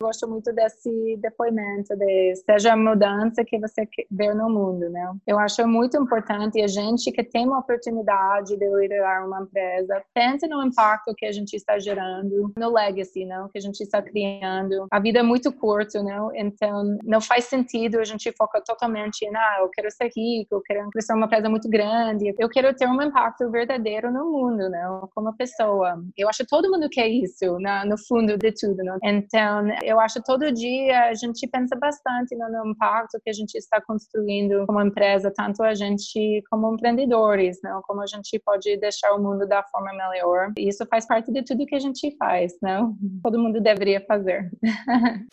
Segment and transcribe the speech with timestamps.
[0.00, 5.12] gosto muito desse depoimento de seja a mudança que você vê no mundo, né?
[5.26, 10.46] Eu acho muito importante a gente que tem uma oportunidade de liderar uma empresa, pense
[10.46, 13.48] no impacto que a gente está gerando, no legacy, não?
[13.48, 14.86] Que a gente está criando.
[14.90, 16.30] A vida é muito curta, não?
[16.34, 20.62] Então, não faz sentido a gente focar totalmente em, ah, eu quero ser rico, eu
[20.62, 25.08] quero crescer uma empresa muito grande, eu quero ter um impacto verdadeiro no mundo, não?
[25.12, 26.00] Como pessoa.
[26.16, 28.98] Eu acho que todo mundo quer isso, no fundo de tudo, não?
[29.02, 33.80] Então, eu acho todo dia a gente pensa bastante no impacto que a gente está
[33.80, 37.80] construindo como empresa, tanto a gente como empreendedores, não?
[37.82, 40.52] Como a gente pode deixar o mundo da forma melhor.
[40.58, 42.98] E isso faz parte de tudo que a gente faz, não?
[43.22, 44.50] Todo mundo deveria fazer.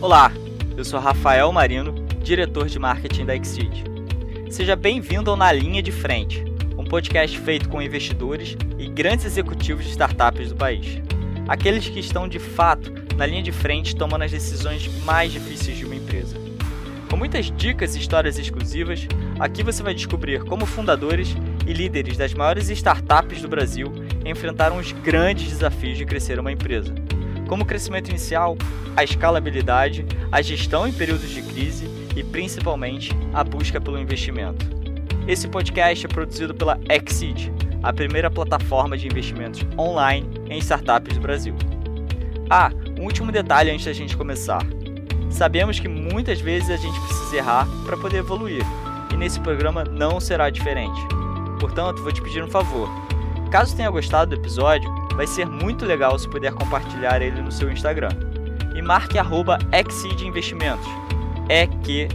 [0.00, 0.30] Olá,
[0.76, 3.86] eu sou Rafael Marino, diretor de marketing da Exceed.
[4.50, 6.44] Seja bem-vindo ao Na Linha de Frente,
[6.78, 11.00] um podcast feito com investidores e grandes executivos de startups do país.
[11.48, 15.84] Aqueles que estão de fato na linha de frente tomando as decisões mais difíceis de
[15.84, 16.36] uma empresa.
[17.10, 19.06] Com muitas dicas e histórias exclusivas,
[19.38, 21.34] aqui você vai descobrir como fundadores
[21.66, 23.92] e líderes das maiores startups do Brasil
[24.24, 26.94] enfrentaram os grandes desafios de crescer uma empresa,
[27.48, 28.56] como o crescimento inicial,
[28.96, 34.66] a escalabilidade, a gestão em períodos de crise e principalmente a busca pelo investimento.
[35.28, 41.20] Esse podcast é produzido pela Exceed, a primeira plataforma de investimentos online em startups do
[41.20, 41.54] Brasil.
[42.48, 44.64] Ah, um último detalhe antes da gente começar.
[45.30, 48.62] Sabemos que muitas vezes a gente precisa errar para poder evoluir,
[49.12, 51.00] e nesse programa não será diferente.
[51.60, 52.88] Portanto, vou te pedir um favor.
[53.50, 57.70] Caso tenha gostado do episódio, vai ser muito legal se puder compartilhar ele no seu
[57.70, 58.10] Instagram.
[58.74, 59.58] E marque arroba
[60.22, 60.86] Investimentos.
[61.48, 62.06] E-Q-S-E-E-D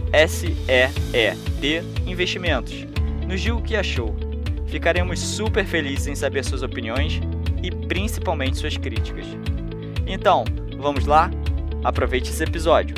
[2.06, 2.86] Investimentos.
[3.26, 4.14] Nos diga o que achou.
[4.66, 7.20] Ficaremos super felizes em saber suas opiniões
[7.62, 9.26] e principalmente suas críticas.
[10.06, 10.44] Então,
[10.82, 11.30] vamos lá?
[11.84, 12.96] Aproveite esse episódio.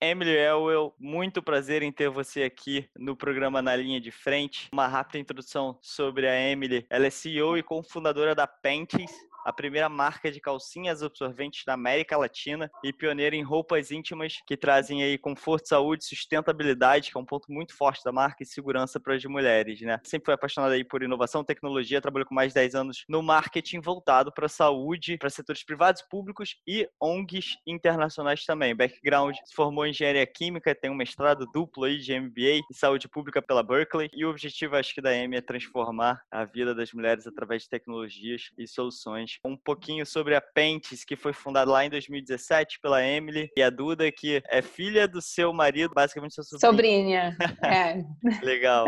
[0.00, 4.68] Emily Elwell, muito prazer em ter você aqui no programa Na Linha de Frente.
[4.72, 6.86] Uma rápida introdução sobre a Emily.
[6.88, 9.10] Ela é CEO e cofundadora da Pentes,
[9.50, 14.56] a primeira marca de calcinhas absorventes da América Latina e pioneira em roupas íntimas que
[14.56, 19.00] trazem aí conforto, saúde, sustentabilidade, que é um ponto muito forte da marca e segurança
[19.00, 20.00] para as mulheres, né?
[20.04, 23.80] Sempre foi apaixonada aí por inovação, tecnologia, trabalhou com mais de 10 anos no marketing
[23.80, 28.74] voltado para saúde, para setores privados, públicos e ONGs internacionais também.
[28.74, 33.08] Background, se formou em engenharia química, tem um mestrado duplo aí de MBA em saúde
[33.08, 36.92] pública pela Berkeley e o objetivo acho que da Amy é transformar a vida das
[36.92, 41.84] mulheres através de tecnologias e soluções um pouquinho sobre a Pentes, que foi fundada lá
[41.84, 46.44] em 2017 pela Emily e a Duda, que é filha do seu marido, basicamente sua
[46.44, 47.32] sobrinha.
[47.32, 48.02] Sobrinha, é.
[48.44, 48.86] Legal.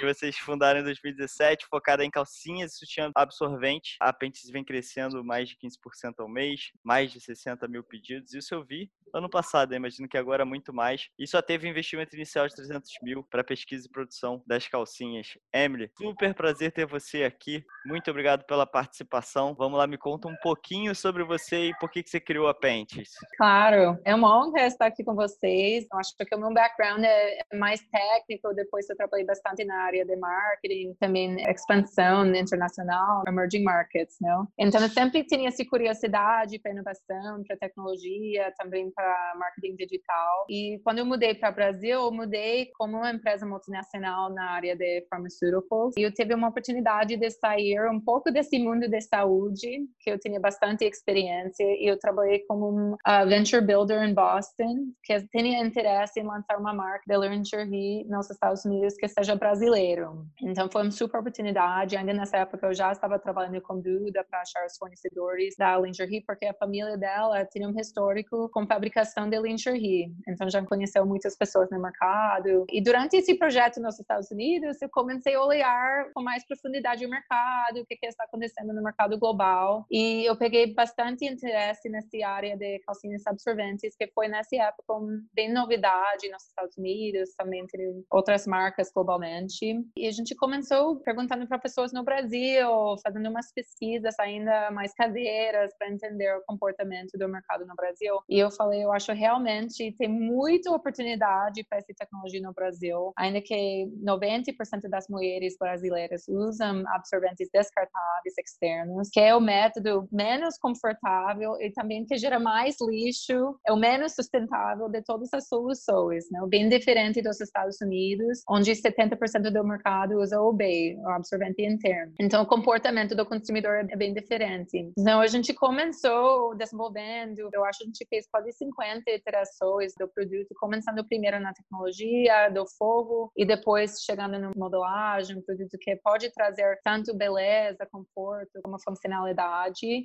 [0.00, 3.96] E vocês fundaram em 2017, focada em calcinhas e sutiã absorvente.
[4.00, 8.34] A Pentes vem crescendo mais de 15% ao mês, mais de 60 mil pedidos.
[8.34, 11.08] Isso eu vi ano passado, imagino que agora muito mais.
[11.18, 15.38] E só teve investimento inicial de 300 mil para pesquisa e produção das calcinhas.
[15.52, 17.64] Emily, super prazer ter você aqui.
[17.86, 19.54] Muito obrigado pela participação.
[19.54, 22.54] Vamos lá, me conta um pouquinho sobre você e por que, que você criou a
[22.54, 23.10] Pentes.
[23.36, 25.86] Claro, é uma honra estar aqui com vocês.
[25.92, 30.04] Eu acho que o meu background é mais técnico, depois eu trabalhei bastante na área
[30.04, 34.48] de marketing, também expansão internacional, emerging markets, não?
[34.58, 40.46] Então eu sempre tinha essa curiosidade para inovação, para tecnologia, também para marketing digital.
[40.48, 44.76] E quando eu mudei para o Brasil, eu mudei como uma empresa multinacional na área
[44.76, 45.94] de pharmaceuticals.
[45.96, 50.18] E eu tive uma oportunidade de sair um pouco desse mundo de saúde, que eu
[50.18, 51.64] tinha bastante experiência.
[51.64, 56.58] E eu trabalhei como um uh, venture builder em Boston, que tinha interesse em lançar
[56.58, 60.26] uma marca de lingerie nos Estados Unidos que seja brasileiro.
[60.42, 61.96] Então foi uma super oportunidade.
[61.96, 66.22] Ainda nessa época eu já estava trabalhando com Duda para achar os fornecedores da lingerie,
[66.26, 70.12] porque a família dela tinha um histórico com fabricação de lingerie.
[70.28, 72.64] Então já conheceu muitas pessoas no mercado.
[72.70, 77.10] E durante esse projeto nos Estados Unidos, eu comecei a olhar com mais profundidade o
[77.10, 79.63] mercado, o que, que está acontecendo no mercado global.
[79.90, 84.94] E eu peguei bastante interesse nessa área de calcinhas absorventes, que foi nessa época
[85.32, 89.84] bem novidade nos Estados Unidos, também tem outras marcas globalmente.
[89.96, 92.68] E a gente começou perguntando para pessoas no Brasil,
[93.02, 98.18] fazendo umas pesquisas ainda mais caseiras para entender o comportamento do mercado no Brasil.
[98.28, 103.40] E eu falei, eu acho realmente tem muita oportunidade para essa tecnologia no Brasil, ainda
[103.40, 111.56] que 90% das mulheres brasileiras usam absorventes descartáveis externos, que é o método menos confortável
[111.60, 116.40] e também que gera mais lixo, é o menos sustentável de todas as soluções, né?
[116.48, 122.12] Bem diferente dos Estados Unidos, onde 70% do mercado usa o BEI, o absorvente interno.
[122.20, 124.92] Então, o comportamento do consumidor é bem diferente.
[124.98, 130.08] Então, a gente começou desenvolvendo, eu acho que a gente fez quase 50 iterações do
[130.08, 135.94] produto, começando primeiro na tecnologia, do fogo, e depois chegando na modelagem, um produto que
[135.96, 139.43] pode trazer tanto beleza, conforto, como funcionalidade.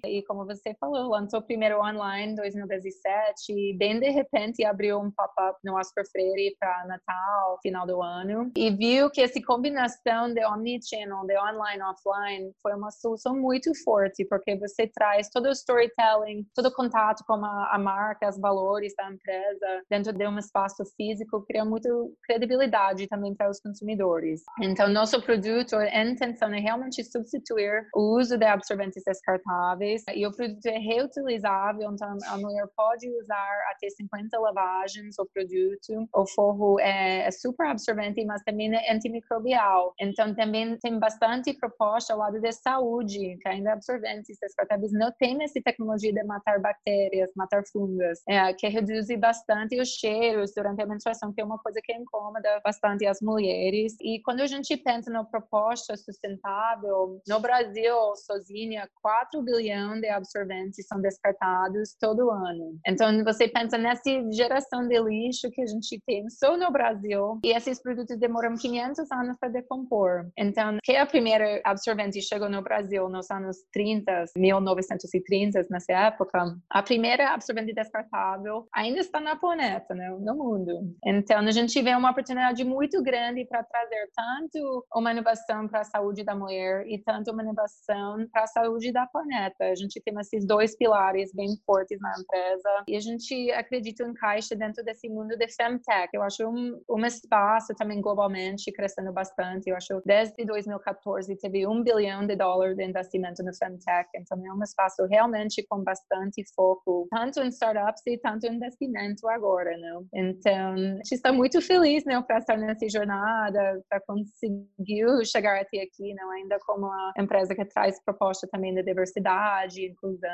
[0.05, 5.11] E como você falou, lançou primeiro online em 2017 e bem de repente abriu um
[5.11, 10.43] pop-up no Oscar Freire para Natal, final do ano, e viu que essa combinação de
[10.45, 16.45] omnichannel, de online offline, foi uma solução muito forte, porque você traz todo o storytelling,
[16.53, 20.83] todo o contato com a, a marca, os valores da empresa dentro de um espaço
[20.95, 24.41] físico, cria muito credibilidade também para os consumidores.
[24.61, 30.31] Então, nosso produto, a intenção é realmente substituir o uso de absorventes descartáveis e o
[30.31, 36.09] produto é reutilizável, então a mulher pode usar até 50 lavagens o produto.
[36.13, 39.93] O forro é, é super absorvente, mas também é antimicrobial.
[39.99, 45.43] Então também tem bastante proposta ao lado de saúde, que ainda absorventes descartáveis não tem
[45.43, 50.85] essa tecnologia de matar bactérias, matar fungas, é, que reduz bastante os cheiros durante a
[50.85, 53.95] menstruação, que é uma coisa que incomoda bastante as mulheres.
[54.01, 60.87] E quando a gente pensa na proposta sustentável, no Brasil, sozinha, 4 bilhões de absorventes
[60.87, 62.79] são descartados todo ano.
[62.87, 64.01] Então, você pensa nessa
[64.31, 69.11] geração de lixo que a gente tem só no Brasil, e esses produtos demoram 500
[69.11, 70.29] anos para decompor.
[70.37, 76.83] Então, que a primeira absorvente chegou no Brasil nos anos 30, 1930, nessa época, a
[76.83, 80.95] primeira absorvente descartável ainda está na planeta, né, no mundo.
[81.05, 85.85] Então, a gente vê uma oportunidade muito grande para trazer tanto uma inovação para a
[85.85, 89.65] saúde da mulher e tanto uma inovação para a saúde da planeta.
[89.65, 94.13] A gente tem esses dois pilares bem fortes na empresa e a gente acredita em
[94.13, 96.09] caixa dentro desse mundo de femtech.
[96.13, 99.69] Eu acho um, um espaço também globalmente crescendo bastante.
[99.69, 104.53] Eu acho desde 2014 teve um bilhão de dólares de investimento no femtech, então é
[104.53, 110.05] um espaço realmente com bastante foco tanto em startups e tanto em investimento agora, não?
[110.13, 115.81] Então, a gente está muito feliz, né, para estar nessa jornada, para conseguir chegar até
[115.81, 116.29] aqui, não?
[116.31, 120.29] Ainda como uma empresa que traz proposta também de diversidade, inclusão.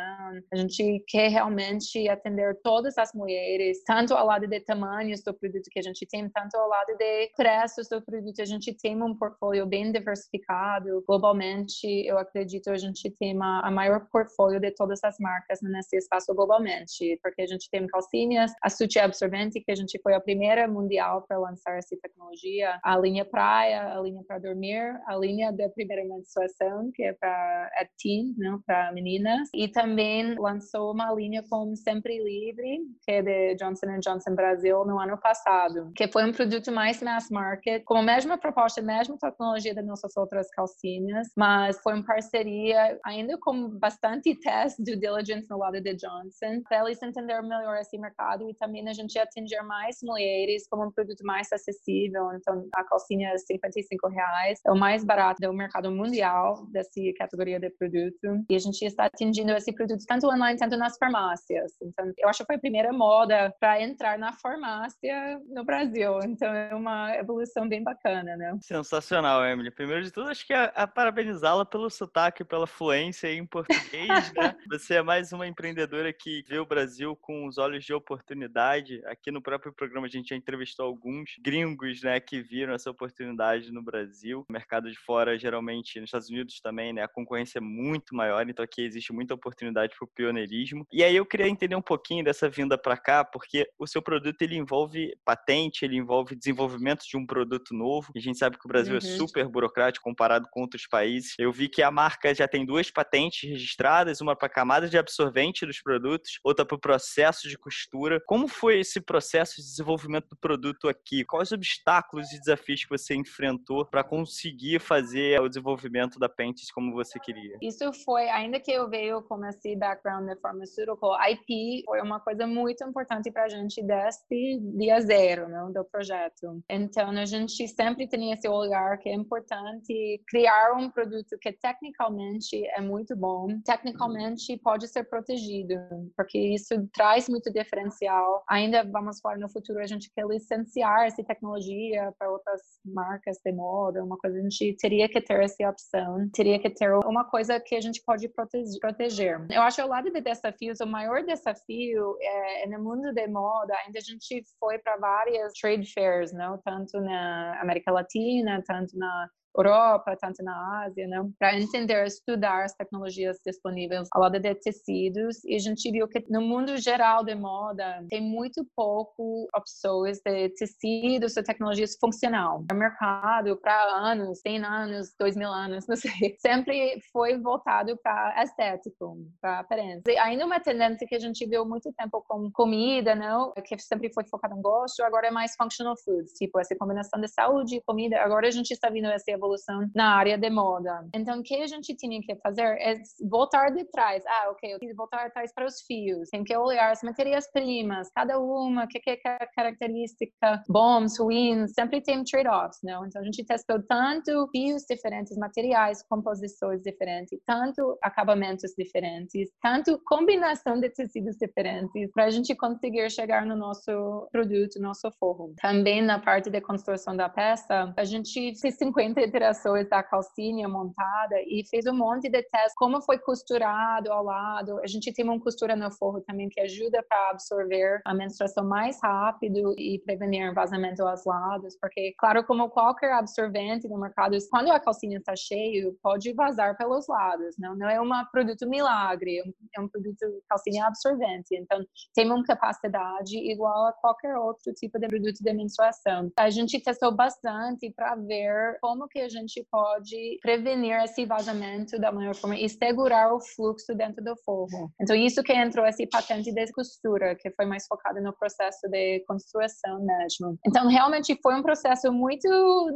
[0.52, 5.70] A gente quer realmente atender todas as mulheres, tanto ao lado de tamanhos do produto
[5.70, 8.42] que a gente tem, tanto ao lado de preços do produto.
[8.42, 11.04] A gente tem um portfólio bem diversificado.
[11.08, 15.98] Globalmente, eu acredito a gente tem a, a maior portfólio de todas as marcas nesse
[15.98, 20.20] espaço globalmente, porque a gente tem calcinhas, a Suti Absorvente, que a gente foi a
[20.20, 25.52] primeira mundial para lançar essa tecnologia, a linha praia, a linha para dormir, a linha
[25.52, 31.44] da primeira menstruação, que é para teen, né, para meninas, e também lançou uma linha
[31.50, 36.32] com Sempre Livre, que é de Johnson Johnson Brasil no ano passado, que foi um
[36.32, 41.28] produto mais mass market, com a mesma proposta, a mesma tecnologia das nossas outras calcinhas,
[41.36, 46.86] mas foi uma parceria ainda com bastante teste due diligence no lado de Johnson, para
[46.86, 51.24] eles entenderem melhor esse mercado e também a gente atingir mais mulheres como um produto
[51.24, 52.32] mais acessível.
[52.34, 57.60] Então, a calcinha é 55 reais, é o mais barato do mercado mundial dessa categoria
[57.60, 58.35] de produto.
[58.50, 61.74] E a gente está atingindo esse produto tanto online, tanto nas farmácias.
[61.82, 66.20] Então, eu acho que foi a primeira moda para entrar na farmácia no Brasil.
[66.24, 68.58] Então, é uma evolução bem bacana, né?
[68.62, 69.72] Sensacional, Emily.
[69.72, 74.56] Primeiro de tudo, acho que é, é parabenizá-la pelo sotaque, pela fluência em português, né?
[74.72, 79.02] Você é mais uma empreendedora que vê o Brasil com os olhos de oportunidade.
[79.06, 83.72] Aqui no próprio programa a gente já entrevistou alguns gringos, né, que viram essa oportunidade
[83.72, 84.46] no Brasil.
[84.48, 88.50] O mercado de fora, geralmente, nos Estados Unidos também, né, a concorrência é muito maior,
[88.50, 90.86] então aqui existe muita oportunidade para o pioneirismo.
[90.92, 94.42] E aí eu queria entender um pouquinho dessa vinda para cá, porque o seu produto
[94.42, 98.12] ele envolve patente, ele envolve desenvolvimento de um produto novo.
[98.16, 99.14] A gente sabe que o Brasil é uhum.
[99.14, 101.34] é super burocrático comparado com outros países.
[101.38, 105.66] Eu vi que a marca já tem duas patentes registradas, uma para camada de absorvente
[105.66, 108.22] dos produtos, outra para o processo de costura.
[108.26, 111.24] Como foi esse processo de desenvolvimento do produto aqui?
[111.24, 116.94] Quais obstáculos e desafios que você enfrentou para conseguir fazer o desenvolvimento da Pentes como
[116.94, 117.58] você queria?
[117.62, 122.48] Isso foi, ainda que eu veio com esse background de pharmaceutical, IP foi uma coisa
[122.48, 126.64] muito importante para a gente desde dia zero né, do projeto.
[126.70, 132.66] Então, a gente sempre tem esse olhar que é importante criar um produto que tecnicamente
[132.68, 135.76] é muito bom, tecnicamente pode ser protegido,
[136.16, 138.44] porque isso traz muito diferencial.
[138.50, 143.52] Ainda vamos falar no futuro, a gente quer licenciar essa tecnologia para outras marcas de
[143.52, 147.60] moda, uma coisa a gente teria que ter essa opção, teria que ter uma coisa
[147.60, 149.40] que a gente pode proteger.
[149.50, 153.28] Eu acho que ao lado de desafios, o maior desafio é, é no mundo de
[153.28, 156.58] moda, ainda a gente foi para várias trade fairs, não?
[156.60, 161.18] tanto na América Latina, tanto na Europa, tanto na Ásia, né?
[161.40, 165.44] para entender, estudar as tecnologias disponíveis ao lado de tecidos.
[165.46, 170.50] E a gente viu que no mundo geral de moda tem muito pouco opções de
[170.50, 172.64] tecidos ou tecnologias funcional.
[172.70, 178.44] O mercado, para anos, 100 anos, 2 mil anos, não sei, sempre foi voltado para
[178.44, 180.12] estético, para aparência.
[180.12, 183.54] E ainda uma tendência que a gente viu muito tempo com comida, não?
[183.64, 187.28] que sempre foi focada em gosto, agora é mais functional foods, tipo essa combinação de
[187.28, 188.22] saúde e comida.
[188.22, 189.45] Agora a gente está vendo essa evolução
[189.94, 191.08] na área de moda.
[191.14, 192.96] Então, o que a gente tinha que fazer é
[193.30, 194.24] voltar de trás.
[194.28, 196.30] Ah, ok, eu que voltar atrás para os fios.
[196.30, 199.18] Tem que olhar as matérias-primas, cada uma, o que, que é
[199.56, 203.06] característica, bons, ruins, sempre tem trade-offs, não?
[203.06, 210.80] Então, a gente testou tanto fios diferentes, materiais, composições diferentes, tanto acabamentos diferentes, tanto combinação
[210.80, 215.54] de tecidos diferentes, para a gente conseguir chegar no nosso produto, nosso forro.
[215.62, 221.36] Também na parte de construção da peça, a gente fez 50 iterações da calcinha montada
[221.46, 224.80] e fez um monte de testes, como foi costurado ao lado.
[224.82, 228.98] A gente tem uma costura no forro também que ajuda para absorver a menstruação mais
[229.04, 234.80] rápido e prevenir vazamento aos lados, porque, claro, como qualquer absorvente no mercado, quando a
[234.80, 239.42] calcinha está cheia, pode vazar pelos lados, não, não é um produto milagre,
[239.76, 245.08] é um produto calcinha absorvente, então tem uma capacidade igual a qualquer outro tipo de
[245.08, 246.32] produto de menstruação.
[246.38, 252.12] A gente testou bastante para ver como que a gente pode prevenir esse vazamento da
[252.12, 254.92] melhor forma e segurar o fluxo dentro do forro.
[255.02, 259.24] Então, isso que entrou esse patente de costura, que foi mais focado no processo de
[259.28, 260.58] construção mesmo.
[260.66, 262.48] Então, realmente foi um processo muito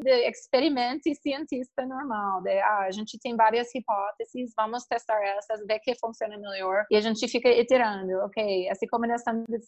[0.04, 5.66] de experimento e cientista normal, de, ah, a gente tem várias hipóteses, vamos testar essas,
[5.66, 9.60] ver que funciona melhor, e a gente fica iterando, ok, essa combinação de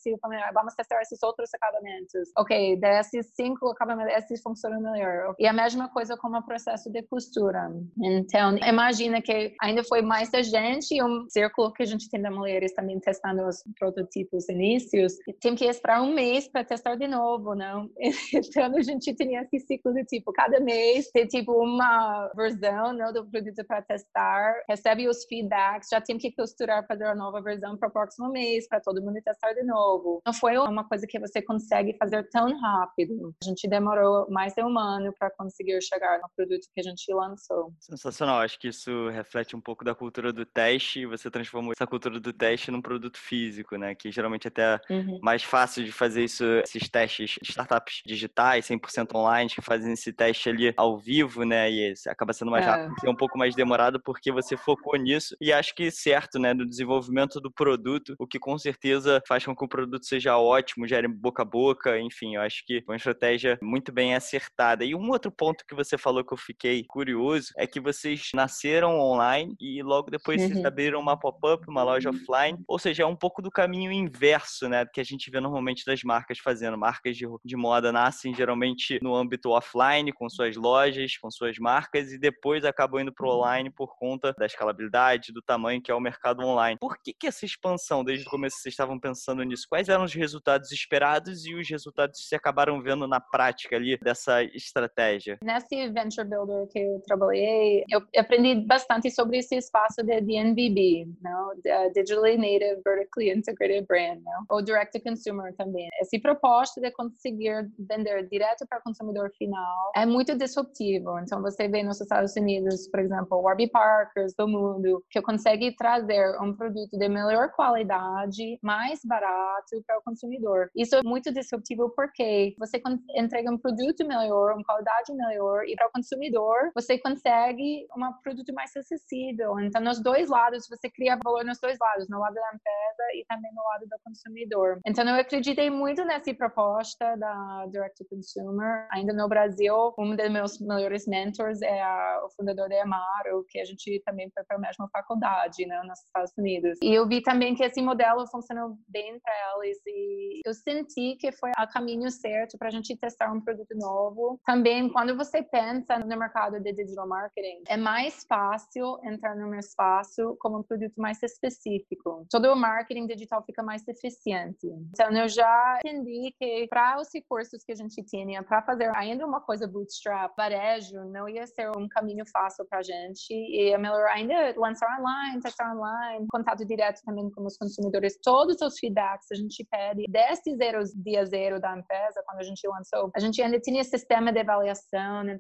[0.54, 5.36] vamos testar esses outros acabamentos, ok, desses cinco acabamentos, esses funcionam melhor.
[5.40, 7.72] E a mesma coisa com o processo de costura.
[8.04, 12.30] Então, imagina que ainda foi mais da gente, um círculo que a gente tem de
[12.30, 17.08] mulheres também testando os prototipos inícios, e tem que esperar um mês para testar de
[17.08, 17.90] novo, não?
[18.52, 23.14] Então, a gente tinha esse ciclo de tipo, cada mês tem tipo uma versão não,
[23.14, 27.78] do produto para testar, recebe os feedbacks, já tem que costurar, fazer a nova versão
[27.78, 30.22] para o próximo mês, para todo mundo testar de novo.
[30.26, 33.34] Não foi uma coisa que você consegue fazer tão rápido.
[33.42, 37.14] A gente demorou mais de um ano para conseguir chegar no produto que a gente
[37.14, 37.74] lançou.
[37.80, 41.06] Sensacional, acho que isso reflete um pouco da cultura do teste.
[41.06, 43.96] Você transformou essa cultura do teste num produto físico, né?
[43.96, 45.20] Que geralmente é até uhum.
[45.22, 50.12] mais fácil de fazer isso, esses testes de startups digitais, 100% online, que fazem esse
[50.14, 51.72] teste ali ao vivo, né?
[51.72, 52.70] E acaba sendo mais é.
[52.70, 55.36] rápido, é um pouco mais demorado porque você focou nisso.
[55.40, 56.54] E acho que certo, né?
[56.54, 60.88] No desenvolvimento do produto, o que com certeza faz com que o produto seja ótimo,
[60.88, 64.84] gere boca a boca, enfim, eu acho que foi uma estratégia muito bem acertada.
[64.84, 69.00] E um outro ponto que você falou que eu fiquei curioso é que vocês nasceram
[69.00, 70.68] online e logo depois vocês uhum.
[70.68, 74.86] abriram uma pop-up, uma loja offline, ou seja, é um pouco do caminho inverso, né,
[74.86, 76.78] do que a gente vê normalmente das marcas fazendo.
[76.78, 82.12] Marcas de, de moda nascem geralmente no âmbito offline, com suas lojas, com suas marcas,
[82.12, 85.96] e depois acabam indo para o online por conta da escalabilidade, do tamanho que é
[85.96, 86.78] o mercado online.
[86.80, 89.66] Por que, que essa expansão, desde o começo vocês estavam pensando nisso?
[89.70, 93.98] Quais eram os resultados esperados e os resultados que vocês acabaram vendo na prática ali
[93.98, 95.38] dessa estratégia?
[95.44, 101.52] Nesse Venture Builder que eu trabalhei, eu aprendi bastante sobre esse espaço de DNVB, não?
[101.94, 104.46] Digitally Native Vertically Integrated Brand, não?
[104.50, 105.88] ou Direct to Consumer também.
[106.02, 111.18] Esse proposta de conseguir vender direto para o consumidor final é muito disruptivo.
[111.20, 116.38] Então, você vê nos Estados Unidos, por exemplo, Warby Parkers do mundo, que consegue trazer
[116.42, 120.70] um produto de melhor qualidade, mais barato para o consumidor.
[120.76, 122.82] Isso é muito disruptivo porque você
[123.16, 128.54] entrega um produto melhor, uma qualidade melhor, e para o consumidor, você consegue um produto
[128.54, 129.60] mais acessível.
[129.60, 133.26] Então, nos dois lados, você cria valor nos dois lados, no lado da empresa e
[133.28, 134.80] também no lado do consumidor.
[134.86, 138.88] Então, eu acreditei muito nessa proposta da Direct to Consumer.
[138.92, 143.60] Ainda no Brasil, um dos meus melhores mentors é a, o fundador da Amaro, que
[143.60, 146.78] a gente também foi para a mesma faculdade, né, nos Estados Unidos.
[146.82, 151.32] E eu vi também que esse modelo funcionou bem para eles e eu senti que
[151.32, 154.40] foi o caminho certo para a gente testar um produto novo.
[154.46, 159.54] Também, quando você pensa pensa no mercado de digital marketing, é mais fácil entrar num
[159.56, 162.26] espaço como um produto mais específico.
[162.30, 164.68] Todo o marketing digital fica mais eficiente.
[164.94, 169.26] Então, eu já entendi que para os recursos que a gente tinha, para fazer ainda
[169.26, 173.32] uma coisa bootstrap, varejo, não ia ser um caminho fácil para a gente.
[173.32, 178.18] E é melhor ainda lançar online, testar online, contato direto também com os consumidores.
[178.24, 182.68] Todos os feedbacks a gente pede desde zero, dia zero da empresa, quando a gente
[182.68, 183.12] lançou.
[183.16, 185.38] A gente ainda tinha sistema de avaliação em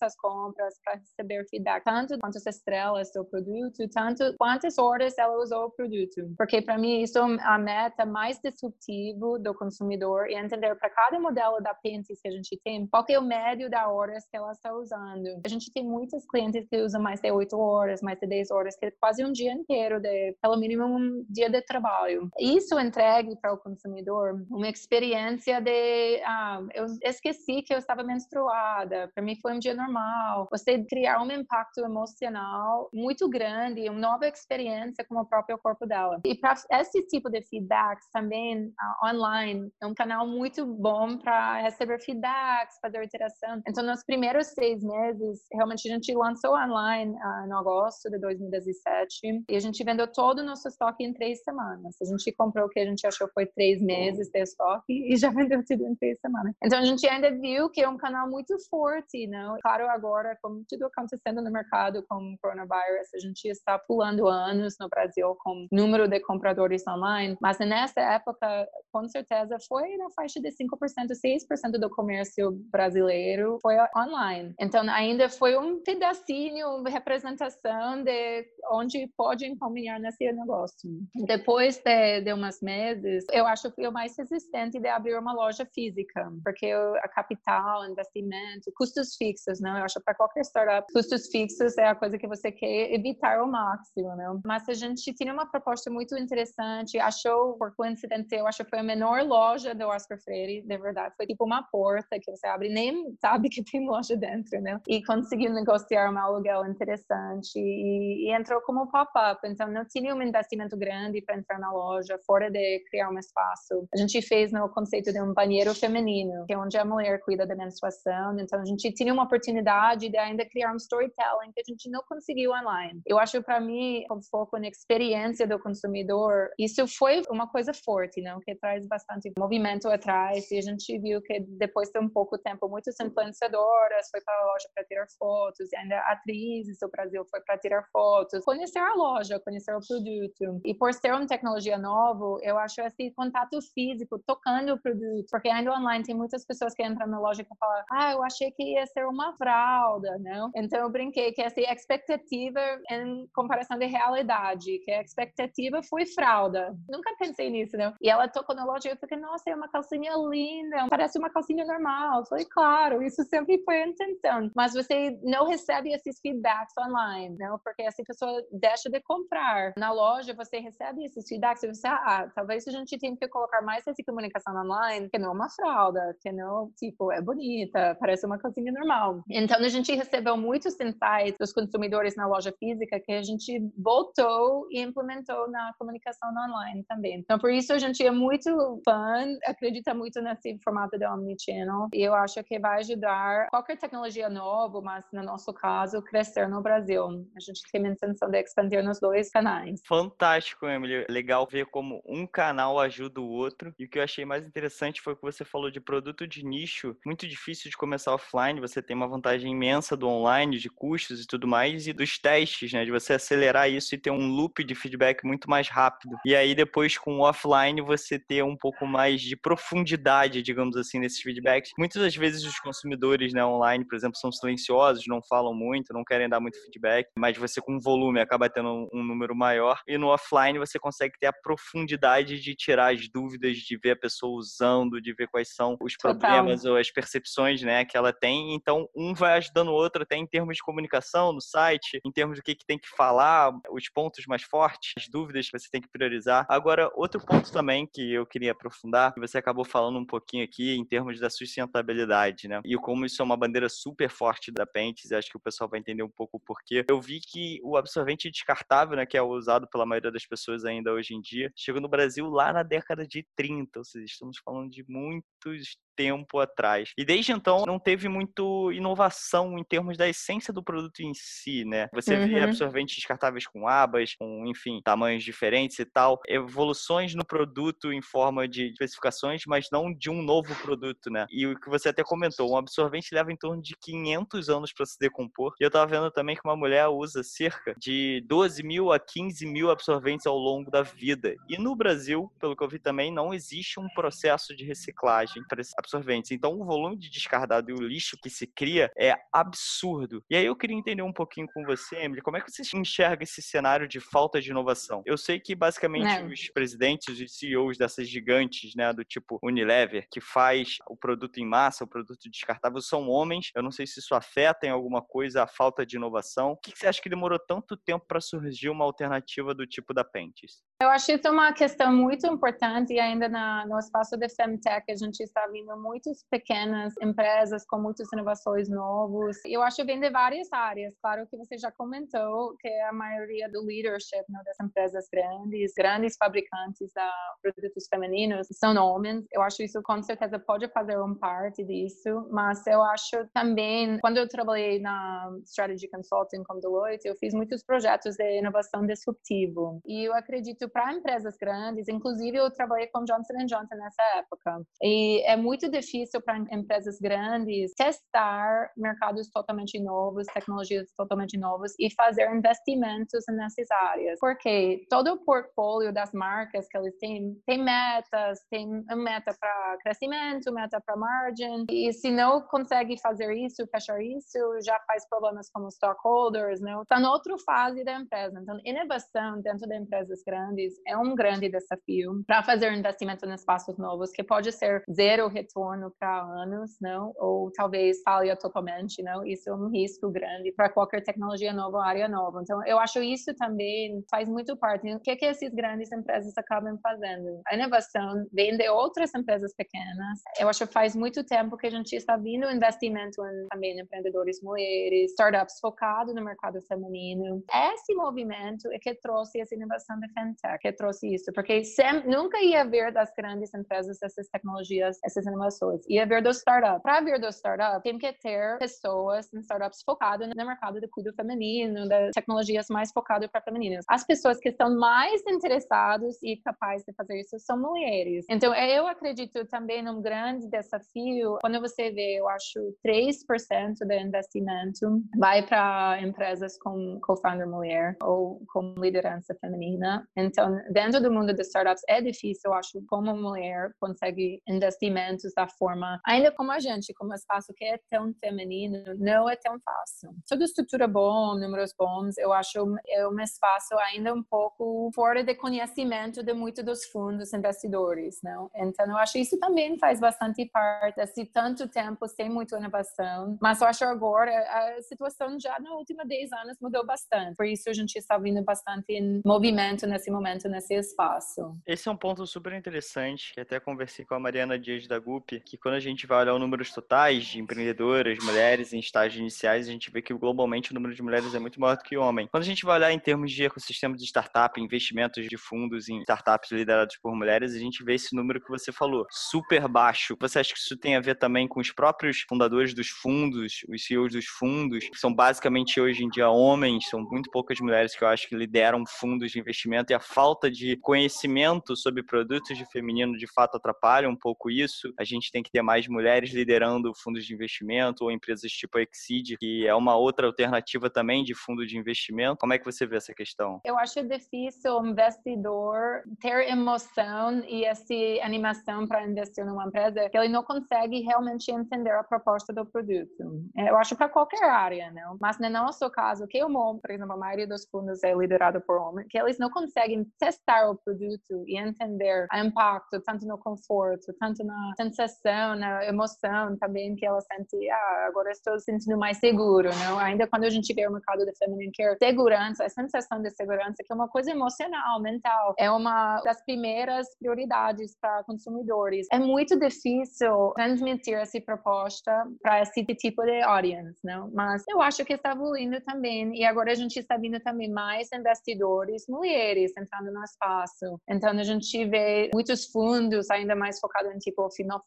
[0.00, 5.66] as compras para receber feedback, tanto quantas estrelas do produto, tanto quantas horas ela usou
[5.66, 6.34] o produto.
[6.36, 11.18] Porque para mim isso é a meta mais disruptivo do consumidor e entender para cada
[11.18, 14.52] modelo da Pinterest que a gente tem, qual é o médio da horas que ela
[14.52, 15.40] está usando.
[15.44, 18.76] A gente tem muitos clientes que usam mais de 8 horas, mais de 10 horas,
[18.76, 22.28] que é quase um dia inteiro, de, pelo mínimo um dia de trabalho.
[22.38, 29.10] Isso entregue para o consumidor uma experiência de, ah, eu esqueci que eu estava menstruada,
[29.14, 30.48] para mim foi um dia normal.
[30.50, 36.20] Você criar um impacto emocional muito grande, uma nova experiência com o próprio corpo dela.
[36.24, 41.62] E para esse tipo de feedbacks também uh, online é um canal muito bom para
[41.62, 43.62] receber feedbacks, fazer interação.
[43.66, 49.44] Então, nos primeiros seis meses, realmente a gente lançou online uh, no agosto de 2017
[49.48, 51.96] e a gente vendeu todo o nosso estoque em três semanas.
[52.00, 55.30] A gente comprou o que a gente achou foi três meses de estoque e já
[55.32, 56.54] vendeu tudo em três semanas.
[56.62, 59.56] Então, a gente ainda viu que é um canal muito forte, não?
[59.62, 64.76] Claro, agora, como tudo acontecendo no mercado com o coronavírus, a gente está pulando anos
[64.80, 70.40] no Brasil com número de compradores online, mas nessa época, com certeza, foi na faixa
[70.40, 74.54] de 5%, 6% do comércio brasileiro foi online.
[74.60, 80.90] Então, ainda foi um pedacinho, uma representação de onde pode encaminhar nesse negócio.
[81.26, 85.32] Depois de, de umas meses, eu acho que fui o mais resistente de abrir uma
[85.32, 89.78] loja física, porque a capital, investimento, custos fixos, não?
[89.78, 93.48] Eu acho para qualquer startup, custos fixos é a coisa que você quer evitar ao
[93.48, 94.40] máximo, não?
[94.44, 98.80] Mas a gente tinha uma proposta muito interessante, achou, por coincidência, eu acho que foi
[98.80, 102.68] a menor loja do Oscar Freire, de verdade, foi tipo uma porta que você abre
[102.68, 104.80] nem sabe que tem loja dentro, né?
[104.88, 110.22] E conseguiu negociar um aluguel interessante e, e entrou como pop-up, então não tinha um
[110.22, 113.86] investimento grande para entrar na loja, fora de criar um espaço.
[113.94, 117.46] A gente fez no conceito de um banheiro feminino, que é onde a mulher cuida
[117.46, 121.64] da menstruação, então a gente tinha uma oportunidade de ainda criar um storytelling que a
[121.66, 123.00] gente não conseguiu online.
[123.06, 128.20] Eu acho para mim, com foco na experiência do consumidor, isso foi uma coisa forte,
[128.20, 128.40] não?
[128.40, 132.68] Que traz bastante movimento atrás e a gente viu que depois de um pouco tempo,
[132.68, 137.40] muitas influenciadoras foi para a loja para tirar fotos e ainda atrizes do Brasil foi
[137.40, 140.60] para tirar fotos, conhecer a loja, conhecer o produto.
[140.64, 145.48] E por ser uma tecnologia nova, eu acho esse contato físico, tocando o produto, porque
[145.48, 148.74] ainda online tem muitas pessoas que entram na loja e falam, ah, eu achei que
[148.74, 150.50] ia ser uma fralda, não?
[150.54, 156.76] Então eu brinquei que essa expectativa em comparação de realidade, que a expectativa foi fralda.
[156.88, 157.94] Nunca pensei nisso, não?
[158.00, 161.30] E ela tocou na loja e eu fiquei, nossa, é uma calcinha linda, parece uma
[161.30, 162.20] calcinha normal.
[162.20, 164.50] Eu falei, claro, isso sempre foi a intenção.
[164.54, 167.58] Mas você não recebe esses feedbacks online, não?
[167.58, 169.72] Porque essa pessoa deixa de comprar.
[169.76, 173.62] Na loja, você recebe esses feedbacks e você, ah, talvez a gente tenha que colocar
[173.62, 178.26] mais essa comunicação online, que não é uma fralda, que não, tipo, é bonita, parece
[178.26, 179.21] uma calcinha normal.
[179.30, 184.66] Então, a gente recebeu muitos insights dos consumidores na loja física que a gente voltou
[184.70, 187.18] e implementou na comunicação online também.
[187.18, 192.02] Então, por isso a gente é muito fã, acredita muito nesse formato de omnichannel e
[192.02, 197.26] eu acho que vai ajudar qualquer tecnologia nova, mas no nosso caso, crescer no Brasil.
[197.36, 199.80] A gente tem a intenção de expandir nos dois canais.
[199.86, 201.06] Fantástico, Emily.
[201.08, 203.74] Legal ver como um canal ajuda o outro.
[203.78, 206.96] E o que eu achei mais interessante foi que você falou de produto de nicho,
[207.04, 211.26] muito difícil de começar offline, você tem uma vantagem imensa do online, de custos e
[211.26, 212.84] tudo mais, e dos testes, né?
[212.84, 216.16] De você acelerar isso e ter um loop de feedback muito mais rápido.
[216.24, 220.98] E aí depois com o offline você ter um pouco mais de profundidade, digamos assim,
[220.98, 221.72] nesses feedbacks.
[221.78, 226.04] Muitas das vezes os consumidores, né, online, por exemplo, são silenciosos, não falam muito, não
[226.04, 229.80] querem dar muito feedback, mas você com volume acaba tendo um número maior.
[229.86, 233.96] E no offline você consegue ter a profundidade de tirar as dúvidas, de ver a
[233.96, 236.18] pessoa usando, de ver quais são os Total.
[236.18, 238.54] problemas ou as percepções, né, que ela tem.
[238.54, 242.38] Então, um vai ajudando o outro até em termos de comunicação no site, em termos
[242.38, 245.80] do que, que tem que falar, os pontos mais fortes, as dúvidas que você tem
[245.80, 246.46] que priorizar.
[246.48, 250.76] Agora, outro ponto também que eu queria aprofundar, que você acabou falando um pouquinho aqui
[250.76, 252.60] em termos da sustentabilidade, né?
[252.64, 255.80] E como isso é uma bandeira super forte da Pentes, acho que o pessoal vai
[255.80, 256.84] entender um pouco o porquê.
[256.88, 260.92] Eu vi que o absorvente descartável, né, que é usado pela maioria das pessoas ainda
[260.92, 264.70] hoje em dia, chegou no Brasil lá na década de 30, ou seja, estamos falando
[264.70, 266.90] de muitos tempo atrás.
[266.96, 271.64] E desde então não teve muito inovação em termos da essência do produto em si,
[271.64, 271.88] né?
[271.92, 272.28] Você uhum.
[272.28, 278.02] vê absorventes descartáveis com abas, com, enfim, tamanhos diferentes e tal, evoluções no produto em
[278.02, 281.26] forma de especificações, mas não de um novo produto, né?
[281.30, 284.86] E o que você até comentou, um absorvente leva em torno de 500 anos para
[284.86, 285.54] se decompor.
[285.60, 289.46] E eu tava vendo também que uma mulher usa cerca de 12 mil a 15
[289.46, 291.34] mil absorventes ao longo da vida.
[291.48, 295.60] E no Brasil, pelo que eu vi também, não existe um processo de reciclagem para
[295.82, 296.30] absorventes.
[296.30, 300.24] Então, o volume de descardado e o lixo que se cria é absurdo.
[300.30, 303.24] E aí eu queria entender um pouquinho com você, Emily, como é que você enxerga
[303.24, 305.02] esse cenário de falta de inovação?
[305.04, 306.24] Eu sei que basicamente é.
[306.24, 311.46] os presidentes e CEOs dessas gigantes, né, do tipo Unilever, que faz o produto em
[311.46, 313.50] massa, o produto descartável, são homens.
[313.54, 316.52] Eu não sei se isso afeta em alguma coisa a falta de inovação.
[316.52, 320.04] O que você acha que demorou tanto tempo para surgir uma alternativa do tipo da
[320.04, 320.62] Pentes?
[320.80, 324.96] Eu acho isso uma questão muito importante e ainda na, no espaço de Femtech a
[324.96, 329.36] gente está vendo muitas pequenas empresas com muitas inovações novos.
[329.44, 330.94] Eu acho que vem de várias áreas.
[331.00, 336.16] Claro que você já comentou que a maioria do leadership né, das empresas grandes, grandes
[336.16, 339.24] fabricantes de produtos femininos são homens.
[339.32, 344.18] Eu acho isso com certeza pode fazer um parte disso, mas eu acho também quando
[344.18, 350.06] eu trabalhei na strategy consulting com Deloitte, eu fiz muitos projetos de inovação disruptivo e
[350.06, 354.62] eu acredito para empresas grandes, inclusive eu trabalhei com Johnson Johnson nessa época.
[354.82, 361.92] E é muito difícil para empresas grandes testar mercados totalmente novos, tecnologias totalmente novas e
[361.94, 364.18] fazer investimentos nessas áreas.
[364.18, 370.52] Porque todo o portfólio das marcas que eles têm tem metas, tem meta para crescimento,
[370.52, 371.66] meta para margin.
[371.70, 376.82] E se não consegue fazer isso, fechar isso, já faz problemas como stockholders, não?
[376.82, 378.38] Está em outra fase da empresa.
[378.40, 383.76] Então, inovação dentro de empresas grandes é um grande desafio para fazer investimento em espaços
[383.78, 385.51] novos, que pode ser zero retorno
[385.98, 387.12] para anos, não?
[387.16, 389.24] Ou talvez falha totalmente, não?
[389.26, 392.40] Isso é um risco grande para qualquer tecnologia nova, área nova.
[392.42, 394.92] Então, eu acho isso também faz muito parte.
[394.94, 397.40] O que é que essas grandes empresas acabam fazendo?
[397.46, 400.20] A inovação vem de outras empresas pequenas.
[400.38, 404.40] Eu acho que faz muito tempo que a gente está vendo investimento em também empreendedores
[404.42, 407.42] mulheres, startups focados no mercado feminino.
[407.72, 412.40] Esse movimento é que trouxe essa inovação de fintech que trouxe isso, porque sempre, nunca
[412.40, 415.41] ia ver das grandes empresas essas tecnologias, essas inovações.
[415.88, 416.82] Ia ver do startup.
[416.82, 421.14] Para ver do startup, tem que ter pessoas em startups focadas no mercado de cuidado
[421.14, 423.84] feminino, das tecnologias mais focadas para femininas.
[423.88, 428.24] As pessoas que estão mais interessadas e capazes de fazer isso são mulheres.
[428.28, 431.38] Então, eu acredito também num grande desafio.
[431.40, 438.42] Quando você vê, eu acho 3% do investimento vai para empresas com co-founder mulher ou
[438.52, 440.06] com liderança feminina.
[440.16, 445.48] Então, dentro do mundo das startups é difícil, eu acho, como mulher consegue investimentos da
[445.48, 450.10] forma, ainda como a gente, como espaço que é tão feminino, não é tão fácil.
[450.28, 455.34] Toda estrutura bom, números bons, eu acho é um espaço ainda um pouco fora de
[455.34, 458.50] conhecimento de muitos dos fundos investidores, não?
[458.54, 463.60] Então, eu acho isso também faz bastante parte desse tanto tempo sem muita inovação, mas
[463.60, 467.36] eu acho agora a situação já nos últimos 10 anos mudou bastante.
[467.36, 471.56] Por isso a gente está vendo bastante em movimento nesse momento nesse espaço.
[471.66, 475.56] Esse é um ponto super interessante, que até conversei com a Mariana Dias da Que
[475.56, 479.72] quando a gente vai olhar os números totais de empreendedoras, mulheres em estágios iniciais, a
[479.72, 482.26] gente vê que globalmente o número de mulheres é muito maior do que homem.
[482.26, 486.00] Quando a gente vai olhar em termos de ecossistema de startup, investimentos de fundos em
[486.00, 490.16] startups liderados por mulheres, a gente vê esse número que você falou, super baixo.
[490.20, 493.84] Você acha que isso tem a ver também com os próprios fundadores dos fundos, os
[493.84, 498.04] CEOs dos fundos, que são basicamente hoje em dia homens, são muito poucas mulheres que
[498.04, 502.64] eu acho que lideram fundos de investimento e a falta de conhecimento sobre produtos de
[502.66, 504.92] feminino de fato atrapalha um pouco isso.
[505.02, 508.82] A gente tem que ter mais mulheres liderando fundos de investimento ou empresas tipo a
[508.82, 512.38] Exceed, que é uma outra alternativa também de fundo de investimento.
[512.38, 513.60] Como é que você vê essa questão?
[513.64, 520.16] Eu acho difícil o investidor ter emoção e essa animação para investir numa empresa que
[520.16, 523.50] ele não consegue realmente entender a proposta do produto.
[523.56, 525.16] Eu acho para qualquer área, não?
[525.20, 528.78] Mas no nosso caso, que o por exemplo, a maioria dos fundos é liderado por
[528.78, 534.14] homens, que eles não conseguem testar o produto e entender o impacto, tanto no conforto,
[534.20, 539.70] tanto na sensação, na emoção também que ela sente, ah, agora estou sentindo mais seguro,
[539.84, 539.98] não?
[539.98, 543.82] Ainda quando a gente vê o mercado de feminine care, segurança, a sensação de segurança,
[543.84, 549.06] que é uma coisa emocional, mental, é uma das primeiras prioridades para consumidores.
[549.10, 554.30] É muito difícil transmitir essa proposta para esse tipo de audience, não?
[554.32, 558.08] Mas eu acho que está evoluindo também e agora a gente está vendo também mais
[558.12, 561.00] investidores mulheres entrando no espaço.
[561.08, 564.81] Então a gente vê muitos fundos ainda mais focados em tipo funded.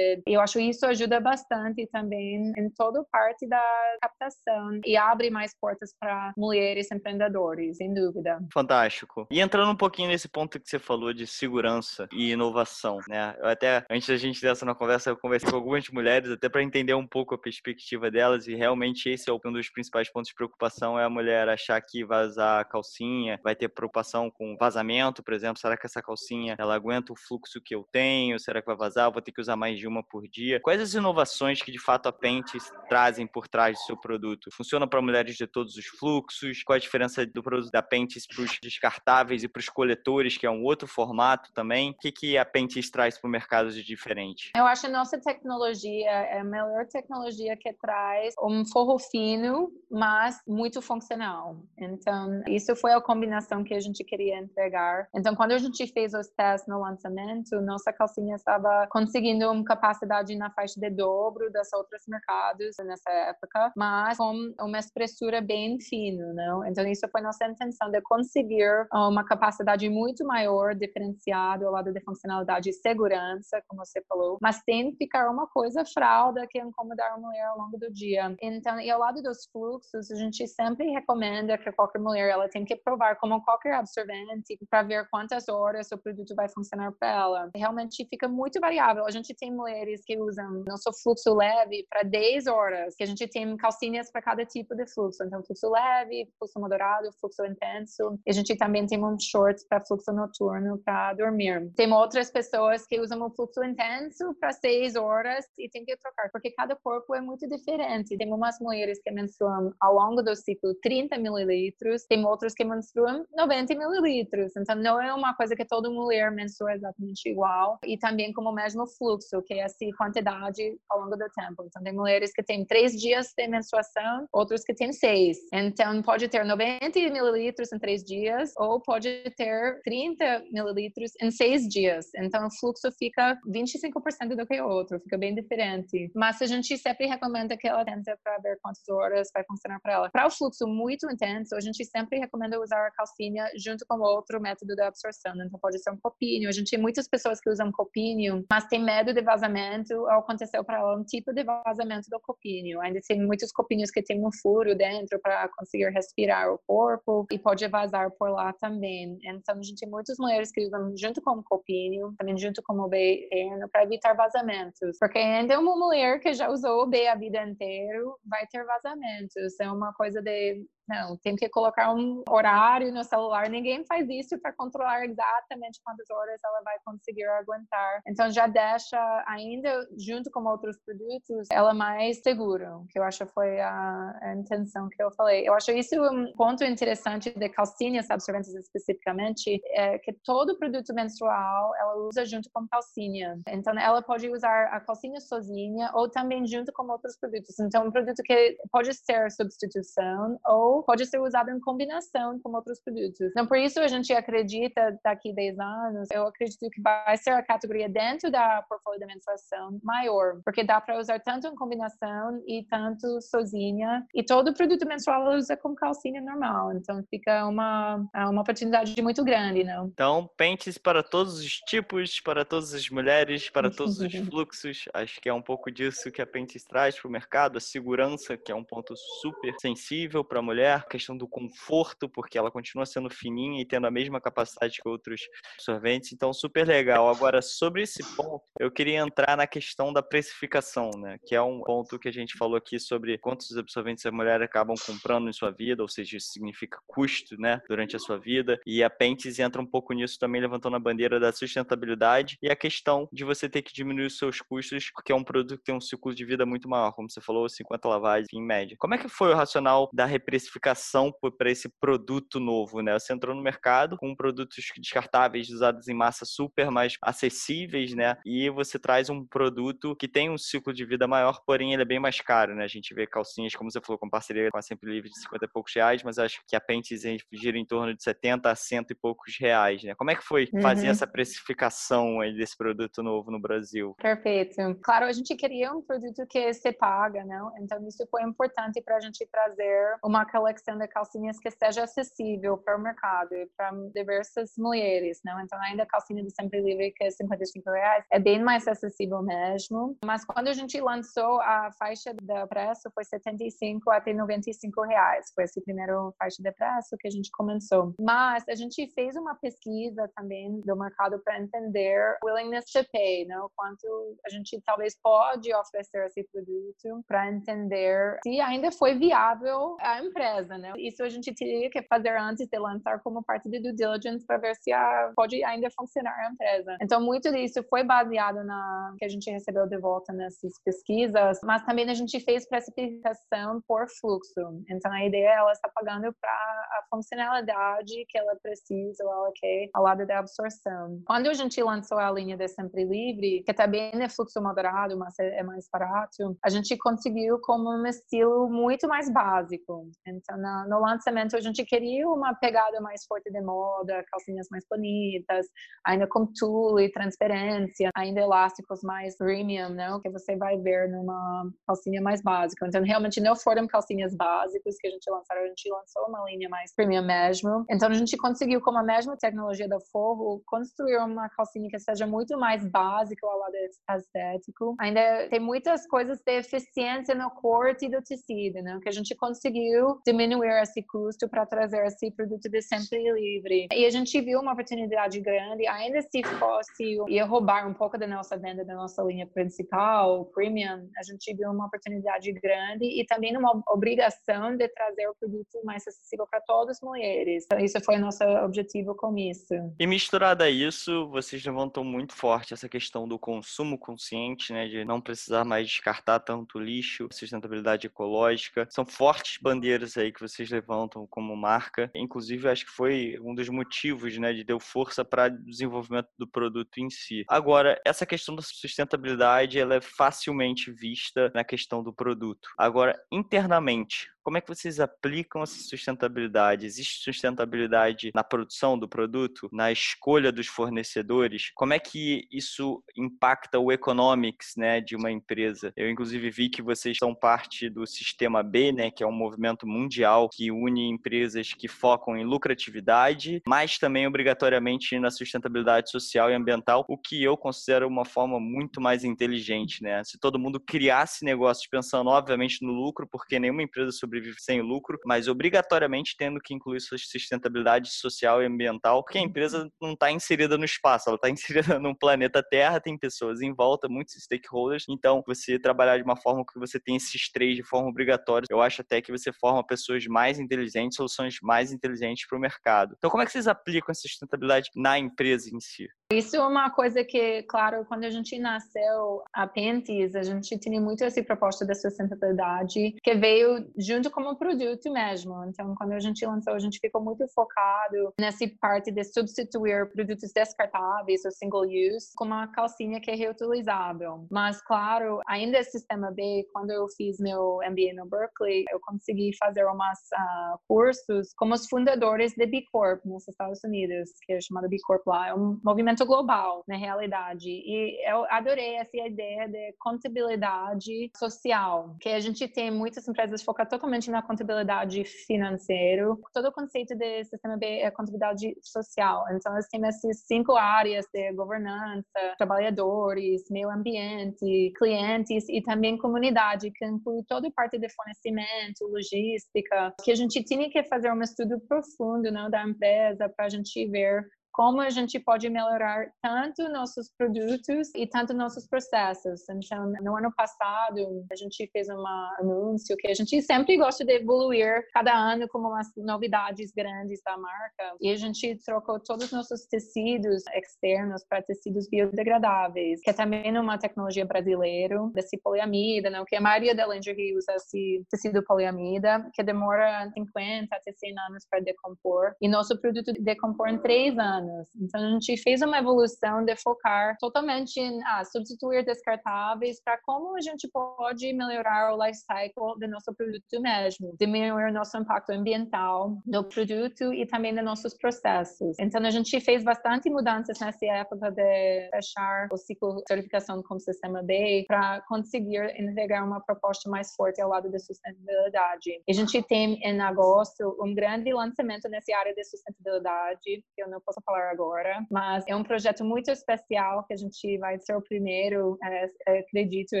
[0.26, 3.62] E eu acho isso ajuda bastante também em toda parte da
[4.00, 8.38] captação e abre mais portas para mulheres empreendedores, sem dúvida.
[8.52, 9.26] Fantástico.
[9.30, 13.34] E entrando um pouquinho nesse ponto que você falou de segurança e inovação, né?
[13.38, 16.62] Eu até antes da gente dessa na conversa, eu conversei com algumas mulheres até para
[16.62, 20.34] entender um pouco a perspectiva delas e realmente esse é um dos principais pontos de
[20.34, 25.34] preocupação é a mulher achar que vazar a calcinha vai ter preocupação com vazamento, por
[25.34, 28.38] exemplo, será que essa calcinha ela aguenta o fluxo que eu tenho?
[28.38, 29.12] Será que vai vazar?
[29.12, 30.60] Vou ter que usar mais de uma por dia?
[30.60, 34.50] Quais as inovações que de fato a Pentes trazem por trás do seu produto?
[34.52, 36.62] Funciona para mulheres de todos os fluxos?
[36.62, 40.46] Qual a diferença do produto da Pentes para os descartáveis e para os coletores, que
[40.46, 41.90] é um outro formato também?
[41.90, 44.52] O que, que a Pentes traz para o mercado de diferente?
[44.56, 50.40] Eu acho a nossa tecnologia é a melhor tecnologia que traz um forro fino, mas
[50.46, 51.56] muito funcional.
[51.76, 55.08] Então, isso foi a combinação que a gente queria entregar.
[55.14, 60.36] Então, quando a gente fez os testes no lançamento, nossa calcinha estava conseguindo uma capacidade
[60.36, 66.32] na faixa de dobro das outros mercados nessa época, mas com uma espessura bem fina,
[66.34, 66.64] não?
[66.66, 72.00] Então, isso foi nossa intenção de conseguir uma capacidade muito maior, diferenciada ao lado de
[72.02, 77.18] funcionalidade e segurança, como você falou, mas que ficar uma coisa fralda que incomodar a
[77.18, 78.34] mulher ao longo do dia.
[78.40, 82.64] Então, e ao lado dos fluxos, a gente sempre recomenda que qualquer mulher ela tem
[82.64, 87.50] que provar como qualquer absorvente para ver quantas horas o produto vai funcionar para ela.
[87.54, 89.04] Realmente fica muito variável.
[89.14, 93.56] Gente tem mulheres que usam nosso fluxo leve para 10 horas, que a gente tem
[93.56, 95.22] calcinhas para cada tipo de fluxo.
[95.22, 98.18] Então, fluxo leve, fluxo moderado, fluxo intenso.
[98.26, 101.72] E a gente também tem um shorts para fluxo noturno para dormir.
[101.76, 106.28] Tem outras pessoas que usam o fluxo intenso para 6 horas e tem que trocar,
[106.32, 108.18] porque cada corpo é muito diferente.
[108.18, 113.24] Tem umas mulheres que menstruam ao longo do ciclo 30 mililitros, tem outras que menstruam
[113.32, 114.56] 90 mililitros.
[114.56, 117.78] Então, não é uma coisa que toda mulher mensura exatamente igual.
[117.84, 119.03] E também como o mesmo fluxo,
[119.46, 121.64] que é essa quantidade ao longo do tempo.
[121.64, 125.38] Então, tem mulheres que têm três dias de menstruação, outros que têm seis.
[125.52, 131.66] Então, pode ter 90 mililitros em três dias, ou pode ter 30 mililitros em seis
[131.68, 132.06] dias.
[132.16, 136.10] Então, o fluxo fica 25% do que o outro, fica bem diferente.
[136.14, 139.92] Mas a gente sempre recomenda que ela tente para ver quantas horas vai funcionar para
[139.92, 140.10] ela.
[140.10, 144.40] Para o fluxo muito intenso, a gente sempre recomenda usar a calcinha junto com outro
[144.40, 145.34] método de absorção.
[145.36, 146.48] Então, pode ser um copinho.
[146.48, 150.06] A gente tem muitas pessoas que usam copinho, mas tem medo de vazamento.
[150.08, 152.80] Aconteceu para ela um tipo de vazamento do copinho.
[152.80, 157.38] Ainda tem muitos copinhos que tem um furo dentro para conseguir respirar o corpo e
[157.38, 159.18] pode vazar por lá também.
[159.24, 162.74] Então, a gente tem muitas mulheres que usam junto com o copinho, também junto com
[162.74, 163.28] o B
[163.72, 164.96] para evitar vazamentos.
[165.00, 169.58] Porque ainda uma mulher que já usou o B a vida inteira vai ter vazamentos.
[169.60, 173.48] É uma coisa de não, tem que colocar um horário no celular.
[173.48, 178.02] Ninguém faz isso para controlar exatamente quantas horas ela vai conseguir aguentar.
[178.06, 183.60] Então já deixa ainda junto com outros produtos ela mais segura, que eu acho foi
[183.60, 185.48] a, a intenção que eu falei.
[185.48, 191.74] Eu acho isso um ponto interessante de calcinhas absorventes especificamente é que todo produto menstrual
[191.76, 193.40] ela usa junto com calcinha.
[193.48, 197.58] Então ela pode usar a calcinha sozinha ou também junto com outros produtos.
[197.58, 202.80] Então um produto que pode ser substituição ou pode ser usado em combinação com outros
[202.80, 203.20] produtos.
[203.30, 207.30] Então, por isso a gente acredita, daqui a 10 anos, eu acredito que vai ser
[207.30, 212.42] a categoria dentro da portfólio de menstruação maior, porque dá para usar tanto em combinação
[212.46, 218.42] e tanto sozinha, e todo produto menstrual usa com calcinha normal, então fica uma, uma
[218.42, 219.86] oportunidade muito grande, não?
[219.86, 225.20] Então, pentes para todos os tipos, para todas as mulheres, para todos os fluxos, acho
[225.20, 228.50] que é um pouco disso que a Pentes traz para o mercado, a segurança, que
[228.50, 232.86] é um ponto super sensível para a mulher, mulher, questão do conforto, porque ela continua
[232.86, 235.20] sendo fininha e tendo a mesma capacidade que outros
[235.60, 237.08] sorventes, então super legal.
[237.08, 241.60] Agora, sobre esse ponto, eu queria entrar na questão da precificação, né, que é um
[241.62, 245.50] ponto que a gente falou aqui sobre quantos absorventes a mulher acabam comprando em sua
[245.50, 249.60] vida, ou seja, isso significa custo, né, durante a sua vida, e a Pentes entra
[249.60, 253.62] um pouco nisso também, levantando a bandeira da sustentabilidade e a questão de você ter
[253.62, 256.46] que diminuir os seus custos, porque é um produto que tem um ciclo de vida
[256.46, 258.76] muito maior, como você falou, 50 lavagens em média.
[258.78, 262.92] Como é que foi o racional da reprecificação precificação para esse produto novo, né?
[262.98, 268.16] Você entrou no mercado com produtos descartáveis usados em massa super mais acessíveis, né?
[268.24, 271.86] E você traz um produto que tem um ciclo de vida maior, porém ele é
[271.86, 272.64] bem mais caro, né?
[272.64, 275.44] A gente vê calcinhas, como você falou, com parceria com a Sempre Livre de 50
[275.44, 278.86] e poucos reais, mas acho que a Pentes gira em torno de 70 a 100
[278.90, 279.94] e poucos reais, né?
[279.94, 280.92] Como é que foi fazer uhum.
[280.92, 283.94] essa precificação desse produto novo no Brasil?
[284.00, 284.56] Perfeito.
[284.82, 287.52] Claro, a gente queria um produto que se paga, não?
[287.58, 292.58] Então isso foi importante para a gente trazer uma seleção de calcinhas que seja acessível
[292.58, 295.40] para o mercado e para diversas mulheres, não?
[295.40, 299.22] Então, ainda a calcinha do Sempre Livre, que é 55 reais, é bem mais acessível
[299.22, 299.96] mesmo.
[300.04, 305.26] Mas quando a gente lançou a faixa de preço, foi 75 até 95 reais.
[305.34, 307.94] Foi esse primeiro faixa de preço que a gente começou.
[308.00, 313.48] Mas a gente fez uma pesquisa também do mercado para entender willingness to pay, não?
[313.56, 320.02] Quanto a gente talvez pode oferecer esse produto para entender se ainda foi viável a
[320.02, 320.72] empresa, né?
[320.76, 324.38] Isso a gente teria que fazer antes de lançar como parte de due diligence para
[324.38, 326.76] ver se a, pode ainda funcionar a empresa.
[326.80, 331.62] Então, muito disso foi baseado na que a gente recebeu de volta nessas pesquisas, mas
[331.64, 334.62] também a gente fez precificação por fluxo.
[334.68, 339.32] Então, a ideia é ela está pagando para a funcionalidade que ela precisa ou ela
[339.34, 341.02] quer ao lado da absorção.
[341.06, 345.18] Quando a gente lançou a linha de Sempre Livre, que também é fluxo moderado, mas
[345.18, 349.90] é, é mais barato, a gente conseguiu como um estilo muito mais básico.
[350.06, 350.23] Então,
[350.68, 355.46] no lançamento, a gente queria uma pegada mais forte de moda, calcinhas mais bonitas,
[355.84, 360.00] ainda com tule, transparência, ainda elásticos mais premium, não?
[360.00, 362.66] Que você vai ver numa calcinha mais básica.
[362.66, 366.48] Então, realmente não foram calcinhas básicas que a gente lançou, a gente lançou uma linha
[366.48, 367.64] mais premium mesmo.
[367.70, 372.06] Então, a gente conseguiu, com a mesma tecnologia da Forro, construir uma calcinha que seja
[372.06, 373.54] muito mais básica ao lado
[373.98, 374.74] estético.
[374.80, 378.78] Ainda tem muitas coisas de eficiência no corte e do tecido, né?
[378.82, 383.66] Que a gente conseguiu diminuir esse custo para trazer esse produto de sempre livre.
[383.72, 388.06] E a gente viu uma oportunidade grande, ainda se fosse ia roubar um pouco da
[388.06, 393.36] nossa venda da nossa linha principal, premium, a gente viu uma oportunidade grande e também
[393.36, 397.44] uma obrigação de trazer o produto mais acessível para todas as mulheres.
[397.44, 399.54] Então, isso foi nosso objetivo com isso.
[399.78, 404.84] E misturado a isso, vocês levantam muito forte essa questão do consumo consciente, né, de
[404.84, 408.66] não precisar mais descartar tanto lixo, sustentabilidade ecológica.
[408.70, 411.90] São fortes bandeiras aí que vocês levantam como marca.
[411.94, 416.26] Inclusive, acho que foi um dos motivos, né, de deu força para o desenvolvimento do
[416.26, 417.24] produto em si.
[417.28, 422.48] Agora, essa questão da sustentabilidade, ela é facilmente vista na questão do produto.
[422.58, 426.64] Agora, internamente, como é que vocês aplicam essa sustentabilidade?
[426.64, 431.50] Existe sustentabilidade na produção do produto, na escolha dos fornecedores?
[431.54, 435.72] Como é que isso impacta o economics, né, de uma empresa?
[435.76, 439.66] Eu inclusive vi que vocês são parte do Sistema B, né, que é um movimento
[439.66, 446.34] mundial que une empresas que focam em lucratividade, mas também obrigatoriamente na sustentabilidade social e
[446.34, 450.02] ambiental, o que eu considero uma forma muito mais inteligente, né?
[450.02, 454.60] Se todo mundo criasse negócios pensando obviamente no lucro, porque nenhuma empresa sobre sobrevive sem
[454.60, 459.26] lucro, mas obrigatoriamente tendo que incluir sua sustentabilidade social e ambiental, porque a uhum.
[459.26, 463.52] empresa não está inserida no espaço, ela está inserida no planeta Terra, tem pessoas em
[463.52, 467.62] volta, muitos stakeholders, então você trabalhar de uma forma que você tem esses três de
[467.62, 472.38] forma obrigatória, eu acho até que você forma pessoas mais inteligentes, soluções mais inteligentes para
[472.38, 472.94] o mercado.
[472.96, 475.88] Então, como é que vocês aplicam essa sustentabilidade na empresa em si?
[476.12, 480.80] Isso é uma coisa que, claro, quando a gente nasceu a Pentis, a gente tinha
[480.80, 485.44] muito essa proposta da sustentabilidade que veio junto como produto mesmo.
[485.44, 490.32] Então, quando a gente lançou, a gente ficou muito focado nessa parte de substituir produtos
[490.32, 494.26] descartáveis ou single use com uma calcinha que é reutilizável.
[494.30, 499.30] Mas, claro, ainda é sistema B, quando eu fiz meu MBA no Berkeley, eu consegui
[499.36, 504.40] fazer umas uh, cursos como os fundadores de B Corp nos Estados Unidos, que é
[504.40, 505.28] chamado B Corp lá.
[505.28, 507.48] É um movimento global, na realidade.
[507.48, 513.70] E eu adorei essa ideia de contabilidade social, que a gente tem muitas empresas focadas
[513.70, 516.06] totalmente na contabilidade financeira.
[516.32, 519.24] Todo o conceito de sistema B é contabilidade social.
[519.32, 522.04] Então, nós temos essas cinco áreas de governança,
[522.36, 529.94] trabalhadores, meio ambiente, clientes e também comunidade, que inclui toda a parte de fornecimento, logística,
[530.02, 533.86] que a gente tinha que fazer um estudo profundo não, da empresa para a gente
[533.88, 539.42] ver como a gente pode melhorar tanto nossos produtos e tanto nossos processos.
[539.50, 542.06] Então, no ano passado, a gente fez um
[542.38, 547.36] anúncio que a gente sempre gosta de evoluir cada ano com umas novidades grandes da
[547.36, 547.96] marca.
[548.00, 553.58] E a gente trocou todos os nossos tecidos externos para tecidos biodegradáveis, que é também
[553.58, 556.24] uma tecnologia brasileira, desse poliamida, não?
[556.24, 561.44] que a maioria da lingerie usa esse tecido poliamida, que demora 50 até 100 anos
[561.50, 562.34] para decompor.
[562.40, 564.68] E nosso produto decompor em 3 anos anos.
[564.80, 570.36] Então, a gente fez uma evolução de focar totalmente em ah, substituir descartáveis para como
[570.36, 575.30] a gente pode melhorar o life cycle do nosso produto mesmo, diminuir o nosso impacto
[575.30, 578.76] ambiental do produto e também dos nossos processos.
[578.78, 583.76] Então, a gente fez bastante mudanças nessa época de fechar o ciclo de certificação com
[583.76, 588.90] o sistema B para conseguir entregar uma proposta mais forte ao lado da sustentabilidade.
[589.06, 593.88] E a gente tem em agosto um grande lançamento nessa área de sustentabilidade, que eu
[593.88, 597.94] não posso falar agora, mas é um projeto muito especial que a gente vai ser
[597.96, 600.00] o primeiro, é, é acredito, eu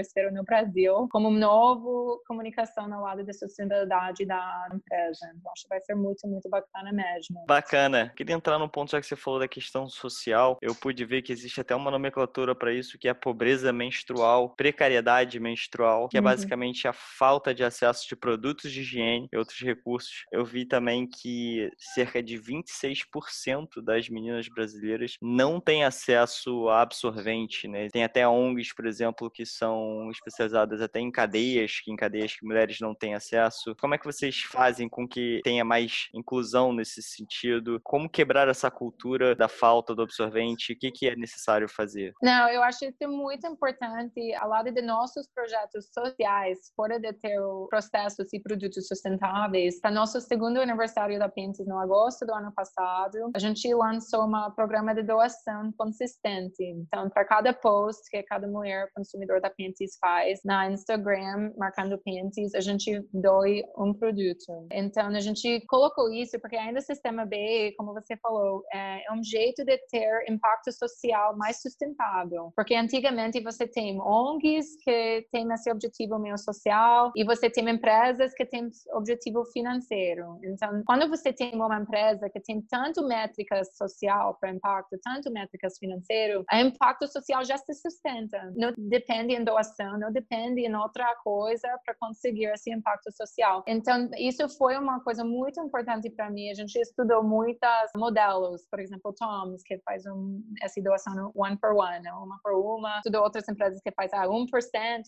[0.00, 5.32] espero, no Brasil, como novo comunicação ao lado da sustentabilidade da empresa.
[5.36, 7.44] Então, acho que vai ser muito, muito bacana mesmo.
[7.46, 8.12] Bacana.
[8.16, 10.58] Queria entrar num ponto já que você falou da questão social.
[10.60, 14.50] Eu pude ver que existe até uma nomenclatura para isso, que é a pobreza menstrual,
[14.50, 16.24] precariedade menstrual, que é uhum.
[16.24, 20.24] basicamente a falta de acesso de produtos de higiene e outros recursos.
[20.32, 27.66] Eu vi também que cerca de 26% das meninas brasileiras não têm acesso a absorvente,
[27.68, 27.88] né?
[27.92, 32.46] Tem até ONGs, por exemplo, que são especializadas até em cadeias, que em cadeias que
[32.46, 33.74] mulheres não têm acesso.
[33.80, 37.80] Como é que vocês fazem com que tenha mais inclusão nesse sentido?
[37.82, 40.72] Como quebrar essa cultura da falta do absorvente?
[40.72, 42.12] O que, que é necessário fazer?
[42.22, 47.38] Não, eu acho isso muito importante, ao lado de nossos projetos sociais, fora de ter
[47.68, 49.80] processos e produtos sustentáveis.
[49.80, 54.50] Para nosso segundo aniversário da Pentes, no agosto do ano passado, a gente lançou um
[54.54, 56.62] programa de doação consistente.
[56.62, 62.54] Então, para cada post que cada mulher consumidor da Pentes faz na Instagram, marcando Pentes,
[62.54, 64.66] a gente doe um produto.
[64.70, 69.22] Então, a gente colocou isso porque ainda o sistema B, como você falou, é um
[69.22, 72.52] jeito de ter impacto social mais sustentável.
[72.56, 78.32] Porque antigamente você tem ONGs que têm esse objetivo meio social e você tem empresas
[78.34, 80.38] que têm objetivo financeiro.
[80.44, 83.68] Então, quando você tem uma empresa que tem tanto métricas
[84.04, 88.52] social para impacto, tanto métricas financeiro, o impacto social já se sustenta.
[88.56, 93.64] Não depende em doação, não depende em outra coisa para conseguir esse impacto social.
[93.66, 96.50] Então, isso foi uma coisa muito importante para mim.
[96.50, 101.74] A gente estudou muitos modelos, por exemplo, Tom's, que faz um, essa doação one for
[101.74, 102.12] one, né?
[102.12, 102.98] uma por uma.
[102.98, 104.46] Estudou outras empresas que faz ah, 1%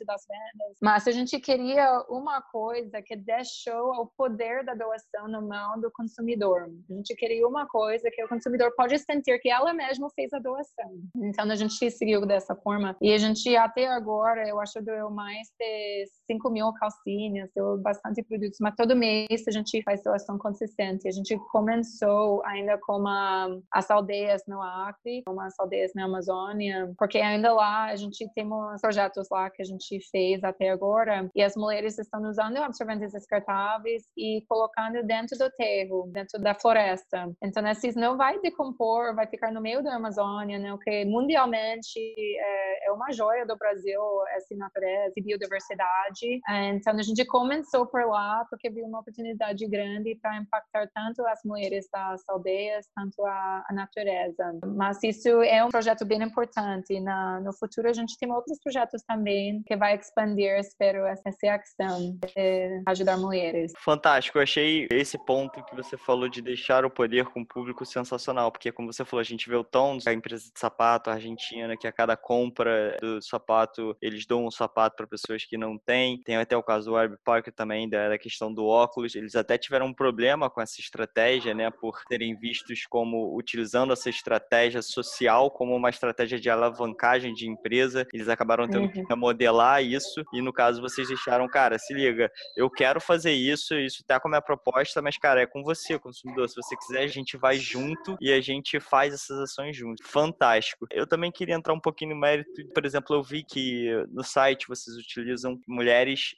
[0.07, 0.78] das vendas.
[0.82, 5.90] Mas a gente queria uma coisa que deixou o poder da doação na mão do
[5.90, 6.68] consumidor.
[6.90, 10.39] A gente queria uma coisa que o consumidor pode sentir que ela mesma fez a
[10.39, 10.91] doação.
[11.16, 12.97] Então a gente seguiu dessa forma.
[13.01, 18.22] E a gente até agora, eu acho, doeu mais de 5 mil calcinhas, deu bastante
[18.22, 21.09] produtos, mas todo mês a gente faz doação consistente.
[21.09, 27.18] A gente começou ainda com a, as aldeias no Acre, umas aldeias na Amazônia, porque
[27.18, 31.43] ainda lá a gente tem uns projetos lá que a gente fez até agora e
[31.43, 37.31] as mulheres estão usando absorventes descartáveis e colocando dentro do terro, dentro da floresta.
[37.43, 40.72] Então, esses não vai decompor, vai ficar no meio da Amazônia, né?
[40.72, 44.01] O que mundialmente é, é uma joia do Brasil,
[44.35, 46.16] essa natureza e biodiversidade.
[46.75, 51.41] Então, a gente começou por lá porque viu uma oportunidade grande para impactar tanto as
[51.45, 54.59] mulheres das aldeias, tanto a, a natureza.
[54.77, 56.99] Mas isso é um projeto bem importante.
[57.01, 62.17] Na, no futuro, a gente tem outros projetos também que vai expandir, espero, essa ação
[62.35, 63.73] de ajudar mulheres.
[63.79, 64.39] Fantástico.
[64.39, 68.51] Eu achei esse ponto que você falou de deixar o poder com o público sensacional,
[68.51, 71.87] porque como você falou, a gente vê o Tons, a empresa de sapato argentina, que
[71.87, 76.05] a cada compra do sapato, eles dão um sapato para pessoas que não têm.
[76.24, 79.14] Tem até o caso do Warby Parker também, da, questão do óculos.
[79.14, 84.11] Eles até tiveram um problema com essa estratégia, né, por terem vistos como utilizando essa
[84.11, 88.07] estratégia social como uma estratégia de alavancagem de empresa.
[88.12, 88.90] Eles acabaram tendo uhum.
[88.90, 93.74] que remodelar isso e no caso vocês deixaram, cara, se liga, eu quero fazer isso,
[93.74, 96.48] isso tá como a minha proposta, mas cara, é com você, consumidor.
[96.48, 100.07] Se você quiser, a gente vai junto e a gente faz essas ações juntos.
[100.07, 100.86] Fantástico.
[100.90, 104.68] Eu também queria entrar um pouquinho no mérito, por exemplo, eu vi que no site
[104.68, 105.95] vocês utilizam mulheres,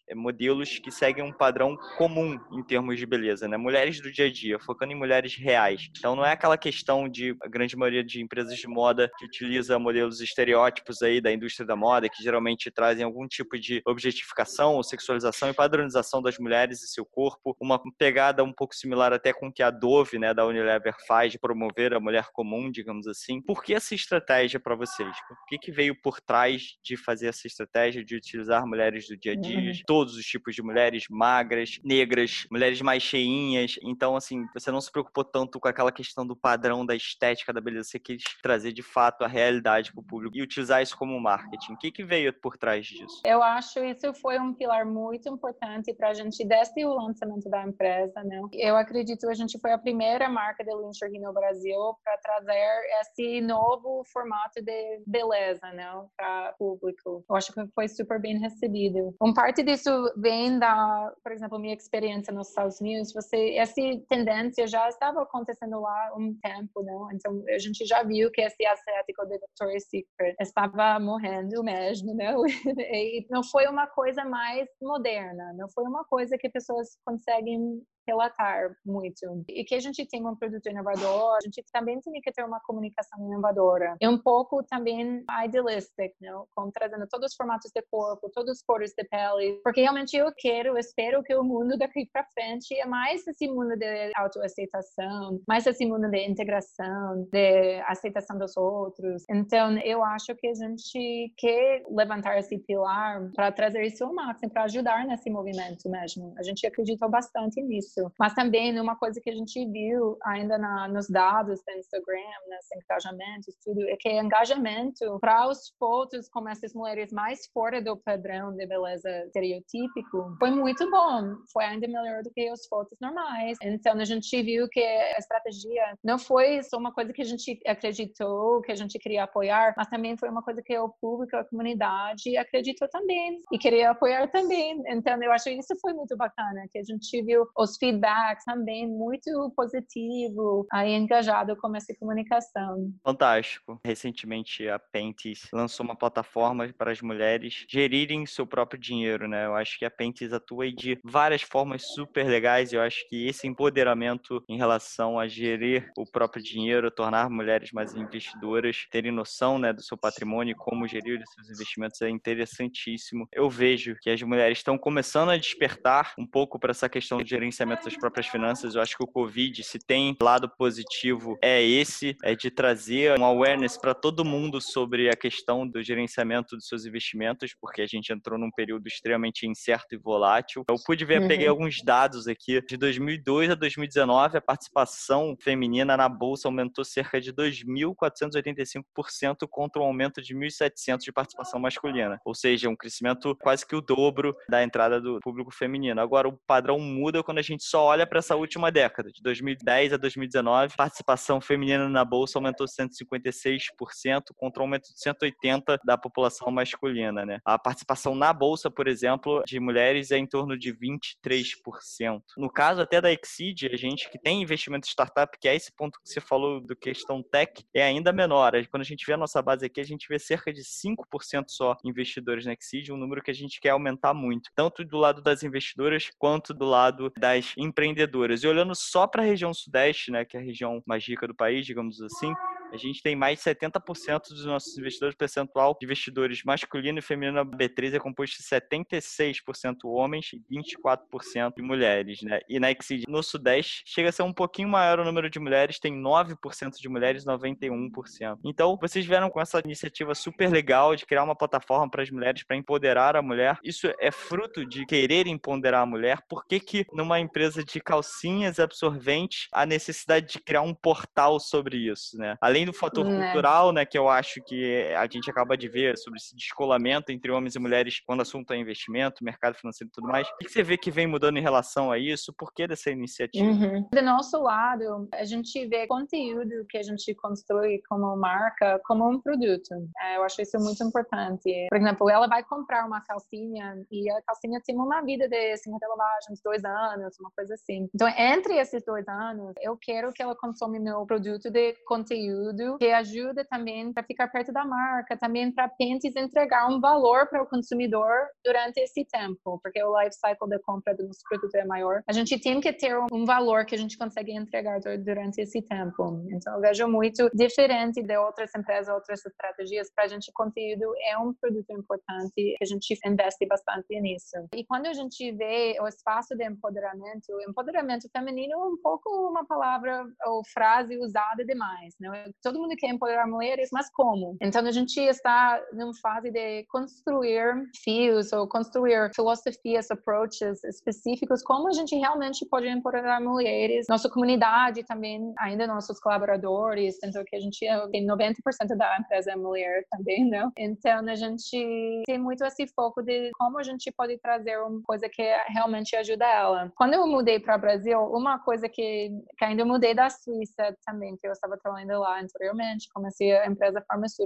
[0.09, 3.57] eh, modelos que seguem um padrão comum em termos de beleza, né?
[3.57, 5.89] Mulheres do dia a dia, focando em mulheres reais.
[5.97, 9.79] Então não é aquela questão de a grande maioria de empresas de moda que utiliza
[9.79, 14.83] modelos estereótipos aí da indústria da moda, que geralmente trazem algum tipo de objetificação ou
[14.83, 19.53] sexualização e padronização das mulheres e seu corpo, uma pegada um pouco similar até com
[19.53, 23.41] que a Dove, né, da Unilever faz de promover a mulher comum, digamos assim.
[23.41, 25.17] Por que essa estratégia para vocês?
[25.31, 29.33] O que, que veio por trás de fazer essa estratégia de utilizar mulheres do dia
[29.33, 29.48] a dia?
[29.49, 29.73] De uhum.
[29.87, 33.79] todos os tipos de mulheres, magras, negras, mulheres mais cheinhas.
[33.83, 37.61] Então, assim, você não se preocupou tanto com aquela questão do padrão da estética da
[37.61, 41.19] beleza, você quis trazer de fato a realidade para o público e utilizar isso como
[41.21, 41.73] marketing.
[41.73, 43.21] O que, que veio por trás disso?
[43.25, 47.63] Eu acho isso foi um pilar muito importante para a gente desde o lançamento da
[47.63, 48.41] empresa, né?
[48.53, 52.69] Eu acredito que a gente foi a primeira marca de lingerie no Brasil para trazer
[53.01, 57.25] esse novo formato de beleza, né, para o público.
[57.29, 59.15] Eu acho que foi super bem recebido.
[59.21, 63.13] Um parte disso vem da, por exemplo, minha experiência nos Estados Unidos.
[63.13, 66.93] Você essa tendência já estava acontecendo lá um tempo, né?
[67.15, 72.35] Então a gente já viu que esse asiático de Victoria's Secret estava morrendo mesmo, né?
[72.99, 78.75] E não foi uma coisa mais moderna, não foi uma coisa que pessoas conseguem relatar
[78.85, 79.45] muito.
[79.49, 82.61] E que a gente tem um produto inovador, a gente também tem que ter uma
[82.61, 83.97] comunicação inovadora.
[84.01, 86.47] E um pouco também idealistic, não?
[86.55, 90.33] Como trazendo todos os formatos de corpo, todas as cores de pele, porque realmente eu
[90.37, 95.67] quero, espero que o mundo daqui para frente é mais esse mundo de autoaceitação, mais
[95.67, 99.25] esse mundo de integração, de aceitação dos outros.
[99.29, 104.51] Então, eu acho que a gente quer levantar esse pilar para trazer isso ao máximo,
[104.51, 106.35] para ajudar nesse movimento mesmo.
[106.39, 108.13] A gente acreditou bastante nisso isso.
[108.19, 112.83] Mas também uma coisa que a gente viu ainda na, nos dados do Instagram, nos
[112.85, 118.55] engajamentos, tudo, é que engajamento para os fotos com essas mulheres mais fora do padrão
[118.55, 121.37] de beleza estereotípico foi muito bom.
[121.53, 123.59] Foi ainda melhor do que as fotos normais.
[123.63, 127.59] Então a gente viu que a estratégia não foi só uma coisa que a gente
[127.67, 131.45] acreditou, que a gente queria apoiar, mas também foi uma coisa que o público, a
[131.45, 134.83] comunidade acreditou também e queria apoiar também.
[134.89, 138.87] Então eu acho que isso foi muito bacana, que a gente viu os feedback também
[138.87, 142.93] muito positivo, aí engajado com essa comunicação.
[143.05, 143.81] Fantástico.
[143.85, 149.47] Recentemente a Pentes lançou uma plataforma para as mulheres gerirem seu próprio dinheiro, né?
[149.47, 153.27] Eu acho que a Pentes atua de várias formas super legais e eu acho que
[153.27, 159.59] esse empoderamento em relação a gerir o próprio dinheiro, tornar mulheres mais investidoras, terem noção,
[159.59, 163.27] né, do seu patrimônio e como gerir os seus investimentos é interessantíssimo.
[163.33, 167.27] Eu vejo que as mulheres estão começando a despertar um pouco para essa questão do
[167.27, 168.75] gerenciamento das próprias finanças.
[168.75, 173.25] Eu acho que o Covid, se tem lado positivo, é esse, é de trazer um
[173.25, 178.13] awareness para todo mundo sobre a questão do gerenciamento dos seus investimentos, porque a gente
[178.13, 180.65] entrou num período extremamente incerto e volátil.
[180.69, 181.29] Eu pude ver, uhum.
[181.29, 182.61] peguei alguns dados aqui.
[182.67, 189.85] De 2002 a 2019, a participação feminina na bolsa aumentou cerca de 2.485% contra um
[189.85, 192.21] aumento de 1.700 de participação masculina.
[192.25, 196.01] Ou seja, um crescimento quase que o dobro da entrada do público feminino.
[196.01, 199.93] Agora, o padrão muda quando a gente só olha para essa última década, de 2010
[199.93, 205.97] a 2019, a participação feminina na bolsa aumentou 156% contra um aumento de 180 da
[205.97, 207.39] população masculina, né?
[207.45, 212.21] A participação na bolsa, por exemplo, de mulheres é em torno de 23%.
[212.37, 215.73] No caso até da Exceed, a gente que tem investimento em startup, que é esse
[215.75, 218.53] ponto que você falou do questão tech, é ainda menor.
[218.71, 221.77] Quando a gente vê a nossa base aqui, a gente vê cerca de 5% só
[221.85, 225.43] investidores na Exceed, um número que a gente quer aumentar muito, tanto do lado das
[225.43, 228.43] investidoras quanto do lado das empreendedoras.
[228.43, 231.35] E olhando só para a região sudeste, né, que é a região mais rica do
[231.35, 232.37] país, digamos assim,
[232.73, 237.45] a gente tem mais de 70% dos nossos investidores, percentual de investidores masculino e feminino
[237.45, 242.41] B3 é composto de 76% homens e 24% de mulheres, né?
[242.49, 245.79] E na Exceed, no Sudeste, chega a ser um pouquinho maior o número de mulheres,
[245.79, 246.37] tem 9%
[246.81, 248.39] de mulheres, 91%.
[248.45, 252.43] Então, vocês vieram com essa iniciativa super legal de criar uma plataforma para as mulheres,
[252.43, 253.59] para empoderar a mulher.
[253.63, 256.23] Isso é fruto de querer empoderar a mulher.
[256.29, 261.77] Por que que numa empresa de calcinhas absorventes a necessidade de criar um portal sobre
[261.77, 262.37] isso, né?
[262.41, 263.25] Além além do fator é.
[263.25, 267.31] cultural, né, que eu acho que a gente acaba de ver sobre esse descolamento entre
[267.31, 270.29] homens e mulheres quando o assunto é investimento, mercado financeiro e tudo mais.
[270.29, 272.33] O que você vê que vem mudando em relação a isso?
[272.37, 273.45] Por que dessa iniciativa?
[273.45, 273.89] Uhum.
[273.93, 279.21] Do nosso lado, a gente vê conteúdo que a gente constrói como marca como um
[279.21, 279.69] produto.
[280.01, 281.67] É, eu acho isso muito importante.
[281.69, 285.87] Por exemplo, ela vai comprar uma calcinha e a calcinha tem uma vida de 50
[285.87, 287.89] lavagens, dois anos, uma coisa assim.
[287.95, 292.79] Então, entre esses dois anos, eu quero que ela consome meu produto de conteúdo conteúdo
[292.79, 297.43] que ajuda também para ficar perto da marca, também para Pentes entregar um valor para
[297.43, 298.11] o consumidor
[298.45, 302.03] durante esse tempo, porque o life cycle da compra do nosso produto é maior.
[302.09, 306.25] A gente tem que ter um valor que a gente consegue entregar durante esse tempo.
[306.31, 309.91] Então, eu vejo muito diferente de outras empresas, outras estratégias.
[309.95, 314.37] Para a gente, conteúdo é um produto importante, a gente investe bastante nisso.
[314.55, 319.47] E quando a gente vê o espaço de empoderamento, empoderamento feminino é um pouco uma
[319.47, 322.31] palavra ou frase usada demais, né?
[322.43, 324.37] Todo mundo quer empoderar mulheres, mas como?
[324.41, 331.69] Então a gente está numa fase de construir fios ou construir filosofias, approaches específicos, como
[331.69, 337.41] a gente realmente pode empoderar mulheres, nossa comunidade também, ainda nossos colaboradores, tanto que a
[337.41, 337.59] gente
[337.91, 338.35] tem 90%
[338.77, 340.53] da empresa é mulher também, não?
[340.57, 345.09] Então a gente tem muito esse foco de como a gente pode trazer uma coisa
[345.09, 346.73] que realmente ajuda ela.
[346.77, 351.17] Quando eu mudei para o Brasil, uma coisa que, que ainda mudei da Suíça também,
[351.17, 354.19] que eu estava trabalhando lá anteriormente, comecei a empresa farmacêutica.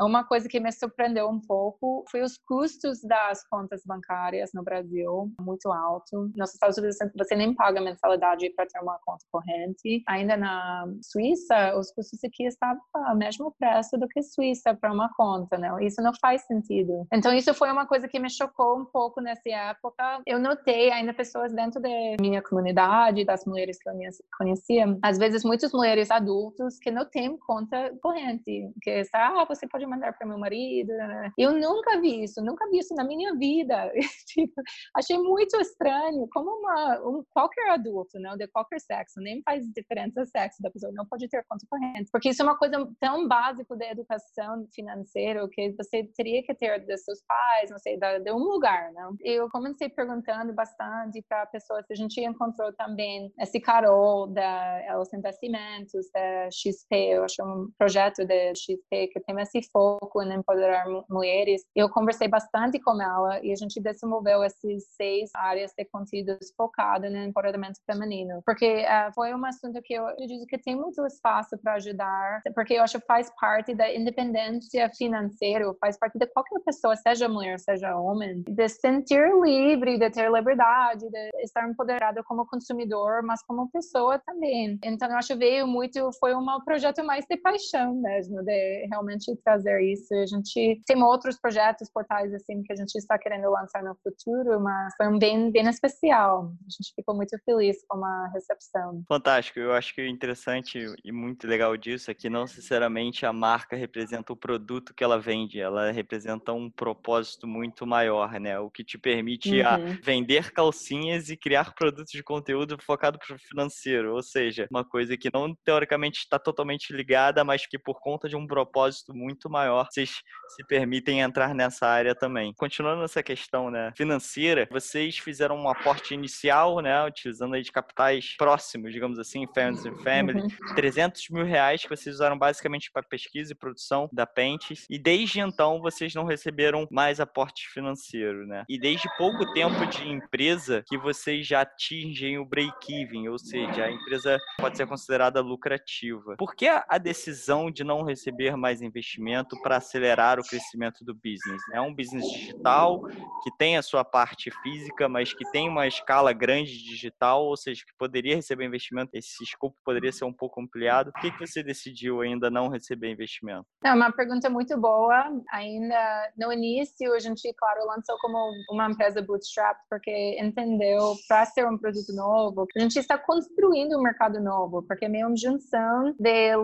[0.00, 5.32] Uma coisa que me surpreendeu um pouco foi os custos das contas bancárias no Brasil,
[5.40, 6.30] muito alto.
[6.36, 10.02] Nos Estados Unidos você nem paga mensalidade para ter uma conta corrente.
[10.08, 15.10] Ainda na Suíça, os custos aqui estavam ao mesmo preço do que Suíça para uma
[15.14, 15.70] conta, né?
[15.80, 17.06] Isso não faz sentido.
[17.12, 20.20] Então isso foi uma coisa que me chocou um pouco nessa época.
[20.26, 21.88] Eu notei ainda pessoas dentro da
[22.20, 23.94] minha comunidade, das mulheres que eu
[24.36, 29.66] conhecia, às vezes muitas mulheres adultas que não têm conta corrente, que está, ah, você
[29.68, 30.88] pode mandar para meu marido.
[30.88, 31.30] Né?
[31.36, 33.92] Eu nunca vi isso, nunca vi isso na minha vida.
[34.26, 34.54] tipo,
[34.96, 40.24] achei muito estranho, como uma um, qualquer adulto, não, de qualquer sexo, nem faz diferença
[40.24, 43.76] sexo da pessoa, não pode ter conta corrente, porque isso é uma coisa tão básica
[43.76, 48.38] da educação financeira que você teria que ter dos seus pais, não sei, de um
[48.38, 49.14] lugar, não?
[49.20, 56.10] Eu comecei perguntando bastante para pessoas a gente encontrou também esse Carol da Elos Investimentos,
[56.12, 61.62] da XP, eu um projeto da XP que tem esse foco em empoderar mulheres.
[61.74, 67.10] Eu conversei bastante com ela e a gente desenvolveu esses seis áreas de conteúdos focados
[67.10, 71.56] no empoderamento feminino, porque uh, foi um assunto que eu acredito que tem muito espaço
[71.58, 76.60] para ajudar, porque eu acho que faz parte da independência financeira, faz parte de qualquer
[76.60, 82.46] pessoa, seja mulher, seja homem, de sentir livre, de ter liberdade, de estar empoderada como
[82.46, 84.78] consumidor, mas como pessoa também.
[84.84, 89.34] Então, eu acho que veio muito, foi um projeto mais de paixão mesmo, de realmente
[89.44, 90.14] trazer isso.
[90.14, 94.60] A gente tem outros projetos, portais assim, que a gente está querendo lançar no futuro,
[94.60, 96.52] mas foi um bem, bem especial.
[96.66, 99.02] A gente ficou muito feliz com a recepção.
[99.08, 99.58] Fantástico.
[99.58, 103.76] Eu acho que o interessante e muito legal disso é que não necessariamente a marca
[103.76, 108.58] representa o produto que ela vende, ela representa um propósito muito maior, né?
[108.58, 109.98] O que te permite uhum.
[110.02, 115.16] vender calcinhas e criar produtos de conteúdo focado para o financeiro, ou seja, uma coisa
[115.16, 117.09] que não teoricamente está totalmente ligada,
[117.44, 122.14] mas que por conta de um propósito muito maior, vocês se permitem entrar nessa área
[122.14, 122.52] também.
[122.54, 128.34] Continuando nessa questão né, financeira, vocês fizeram um aporte inicial, né, utilizando aí de capitais
[128.36, 130.74] próximos, digamos assim, Friends and Family, uhum.
[130.74, 135.40] 300 mil reais que vocês usaram basicamente para pesquisa e produção da Pentes, e desde
[135.40, 138.64] então vocês não receberam mais aporte financeiro, né?
[138.68, 143.90] E desde pouco tempo de empresa que vocês já atingem o break-even, ou seja, a
[143.90, 146.36] empresa pode ser considerada lucrativa.
[146.36, 151.62] Por que a decisão de não receber mais investimento para acelerar o crescimento do business?
[151.72, 153.02] É um business digital
[153.42, 157.84] que tem a sua parte física, mas que tem uma escala grande digital, ou seja,
[157.84, 161.12] que poderia receber investimento, esse escopo poderia ser um pouco ampliado.
[161.12, 163.66] Por que, que você decidiu ainda não receber investimento?
[163.84, 165.30] É uma pergunta muito boa.
[165.52, 168.36] Ainda no início, a gente, claro, lançou como
[168.70, 174.02] uma empresa bootstrap, porque entendeu para ser um produto novo, a gente está construindo um
[174.02, 176.56] mercado novo, porque é meio uma junção de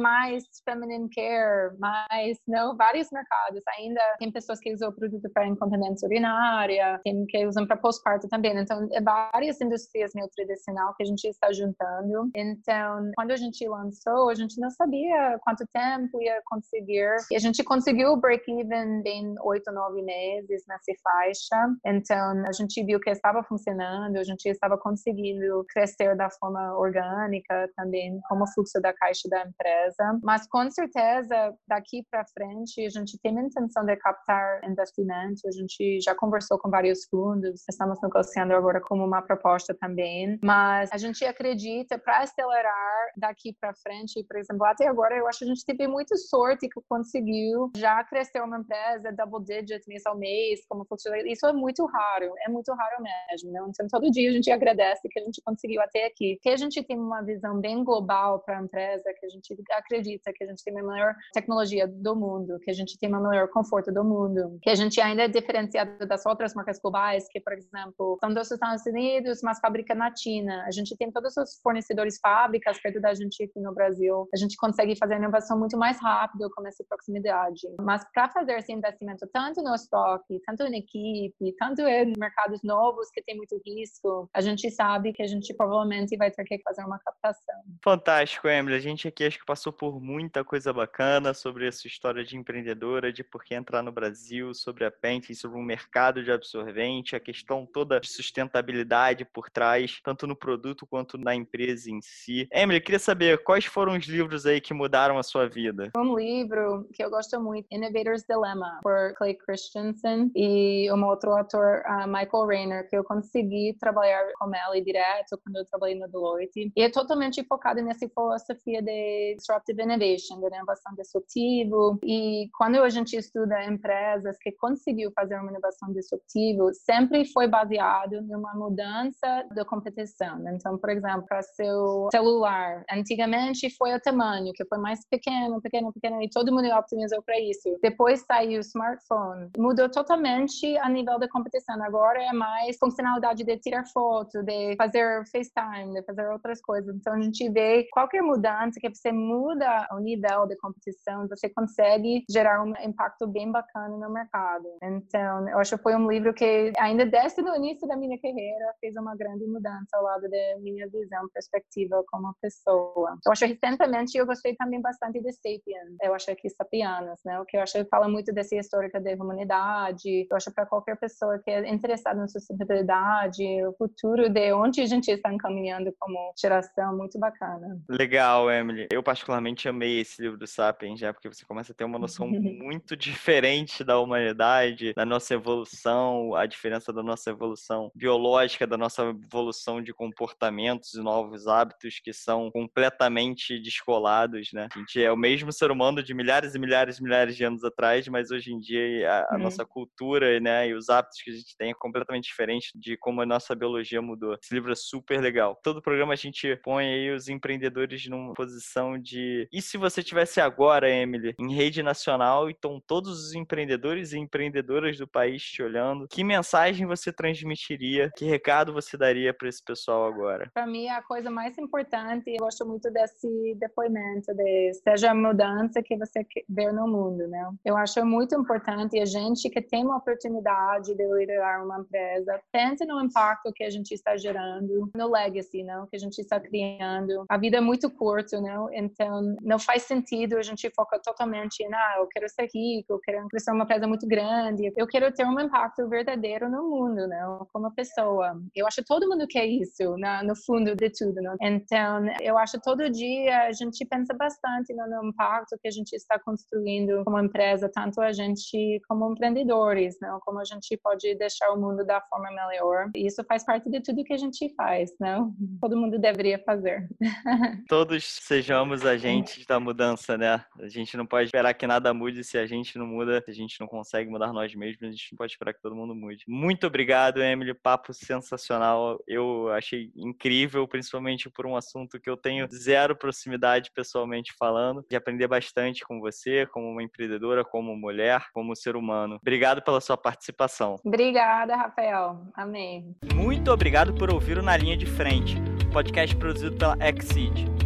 [0.00, 3.62] mais feminine care, mais não, vários mercados.
[3.78, 8.28] Ainda tem pessoas que usam o produto para incontinência urinária, tem que usam para pós-parto
[8.28, 8.56] também.
[8.56, 12.30] Então, é várias indústrias meio tradicional que a gente está juntando.
[12.34, 17.16] Então, quando a gente lançou, a gente não sabia quanto tempo ia conseguir.
[17.30, 21.76] E a gente conseguiu o break-even em oito, nove meses nessa faixa.
[21.84, 27.68] Então, a gente viu que estava funcionando, a gente estava conseguindo crescer da forma orgânica
[27.76, 30.18] também, como fluxo da caixa da empresa.
[30.22, 35.46] Mas, com certeza, daqui para frente, a gente tem a intenção de captar investimento.
[35.46, 40.38] A gente já conversou com vários fundos, estamos negociando agora como uma proposta também.
[40.42, 45.40] Mas a gente acredita para acelerar daqui para frente, por exemplo, até agora eu acho
[45.40, 50.04] que a gente teve muita sorte que conseguiu já crescer uma empresa double digit mês
[50.06, 50.86] ao mês, como
[51.26, 53.60] isso é muito raro, é muito raro mesmo, né?
[53.68, 56.82] Então todo dia a gente agradece que a gente conseguiu até aqui, que a gente
[56.82, 60.62] tem uma visão bem global para a empresa, que a gente acredita que a gente
[60.62, 64.58] tem a melhor tecnologia do mundo, que a gente tem o melhor conforto do mundo,
[64.62, 68.50] que a gente ainda é diferenciado das outras marcas globais, que por exemplo são dos
[68.50, 70.64] Estados Unidos, mas fabrica na China.
[70.66, 74.28] A gente tem todos os fornecedores fábricas perto da gente aqui no Brasil.
[74.32, 77.62] A gente consegue fazer a inovação muito mais rápido com essa proximidade.
[77.80, 83.10] Mas para fazer esse investimento tanto no estoque, tanto em equipe, tanto em mercados novos
[83.10, 86.84] que tem muito risco, a gente sabe que a gente provavelmente vai ter que fazer
[86.84, 87.54] uma captação.
[87.82, 88.76] Fantástico, Emily.
[88.76, 92.24] A gente gente aqui acho que passou por muita coisa bacana sobre a sua história
[92.24, 96.32] de empreendedora, de por que entrar no Brasil, sobre a Pente, sobre o mercado de
[96.32, 102.00] absorvente, a questão toda de sustentabilidade por trás, tanto no produto quanto na empresa em
[102.02, 102.48] si.
[102.52, 105.90] Emily, queria saber quais foram os livros aí que mudaram a sua vida?
[105.96, 111.82] Um livro que eu gosto muito, Innovator's Dilemma, por Clay Christensen e um outro autor,
[111.86, 116.72] uh, Michael Rayner, que eu consegui trabalhar com ele direto quando eu trabalhei no Deloitte.
[116.74, 118.95] E é totalmente focado nessa filosofia de
[119.36, 121.98] disruptive innovation, de inovação disruptiva.
[122.04, 128.20] E quando a gente estuda empresas que conseguiu fazer uma inovação disruptiva, sempre foi baseado
[128.22, 130.42] numa mudança da competição.
[130.48, 135.92] Então, por exemplo, para seu celular, antigamente foi o tamanho, que foi mais pequeno, pequeno,
[135.92, 137.78] pequeno, e todo mundo optimizou para isso.
[137.82, 141.82] Depois saiu o smartphone, mudou totalmente a nível da competição.
[141.82, 146.94] Agora é mais funcionalidade de tirar foto, de fazer FaceTime, de fazer outras coisas.
[146.94, 152.24] Então a gente vê qualquer mudança que você muda o nível de competição, você consegue
[152.30, 154.64] gerar um impacto bem bacana no mercado.
[154.82, 158.74] Então, eu acho que foi um livro que ainda desde o início da minha carreira
[158.80, 163.18] fez uma grande mudança ao lado da minha visão, perspectiva como pessoa.
[163.24, 165.96] Eu acho recentemente eu gostei também bastante de Sapiens.
[166.02, 167.40] Eu acho que Sapianas, né?
[167.40, 170.26] O que eu acho que fala muito dessa história da humanidade.
[170.30, 174.86] Eu acho para qualquer pessoa que é interessada na sustentabilidade, o futuro de onde a
[174.86, 177.80] gente está encaminhando como geração, muito bacana.
[177.88, 178.75] Legal, Emily.
[178.90, 182.28] Eu particularmente amei esse livro do Sapiens, já porque você começa a ter uma noção
[182.28, 189.02] muito diferente da humanidade, da nossa evolução, a diferença da nossa evolução biológica, da nossa
[189.04, 194.68] evolução de comportamentos e novos hábitos que são completamente descolados, né?
[194.74, 197.64] A gente é o mesmo ser humano de milhares e milhares e milhares de anos
[197.64, 199.42] atrás, mas hoje em dia a, a hum.
[199.42, 203.20] nossa cultura, né, e os hábitos que a gente tem é completamente diferente de como
[203.20, 204.34] a nossa biologia mudou.
[204.34, 205.58] Esse livro é super legal.
[205.62, 208.55] Todo programa a gente põe aí os empreendedores numa posição
[209.02, 214.18] de e se você tivesse agora, Emily, em rede nacional, então todos os empreendedores e
[214.18, 218.10] empreendedoras do país te olhando, que mensagem você transmitiria?
[218.16, 220.50] Que recado você daria para esse pessoal agora?
[220.52, 225.82] Para mim, a coisa mais importante, eu gosto muito desse depoimento de seja a mudança
[225.82, 227.50] que você vê no mundo, né?
[227.64, 232.84] Eu acho muito importante a gente que tem uma oportunidade de liderar uma empresa, pense
[232.84, 235.86] no impacto que a gente está gerando, no legacy, não?
[235.86, 237.24] Que a gente está criando.
[237.28, 238.72] A vida é muito curta, não?
[238.72, 243.00] Então, não faz sentido a gente focar totalmente em, ah, eu quero ser rico, eu
[243.00, 247.46] quero crescer uma empresa muito grande, eu quero ter um impacto verdadeiro no mundo, não?
[247.52, 248.40] Como pessoa.
[248.54, 251.36] Eu acho que todo mundo quer isso, na, no fundo de tudo, não?
[251.40, 255.70] Então, eu acho que todo dia a gente pensa bastante no, no impacto que a
[255.70, 260.20] gente está construindo como empresa, tanto a gente como empreendedores, não?
[260.20, 262.90] Como a gente pode deixar o mundo da forma melhor.
[262.94, 265.34] E isso faz parte de tudo que a gente faz, não?
[265.60, 266.88] Todo mundo deveria fazer.
[267.68, 268.04] Todos
[268.36, 270.44] sejamos agentes da mudança, né?
[270.60, 273.34] A gente não pode esperar que nada mude se a gente não muda, se a
[273.34, 276.22] gente não consegue mudar nós mesmos, a gente não pode esperar que todo mundo mude.
[276.28, 277.54] Muito obrigado, Emily.
[277.54, 279.02] Papo sensacional.
[279.08, 284.96] Eu achei incrível, principalmente por um assunto que eu tenho zero proximidade pessoalmente falando, de
[284.96, 289.16] aprender bastante com você, como uma empreendedora, como mulher, como ser humano.
[289.22, 290.76] Obrigado pela sua participação.
[290.84, 292.20] Obrigada, Rafael.
[292.34, 292.94] Amém.
[293.14, 295.36] Muito obrigado por ouvir o Na Linha de Frente,
[295.72, 297.65] podcast produzido pela Exceed.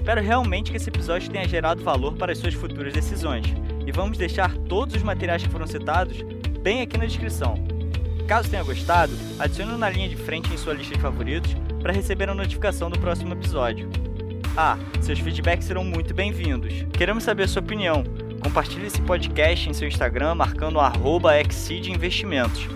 [0.00, 3.44] Espero realmente que esse episódio tenha gerado valor para as suas futuras decisões.
[3.86, 6.16] E vamos deixar todos os materiais que foram citados
[6.62, 7.54] bem aqui na descrição.
[8.26, 12.30] Caso tenha gostado, adicione na linha de frente em sua lista de favoritos para receber
[12.30, 13.90] a notificação do próximo episódio.
[14.56, 16.72] Ah, seus feedbacks serão muito bem-vindos.
[16.94, 18.02] Queremos saber a sua opinião.
[18.42, 20.78] Compartilhe esse podcast em seu Instagram marcando
[21.70, 22.66] Investimentos.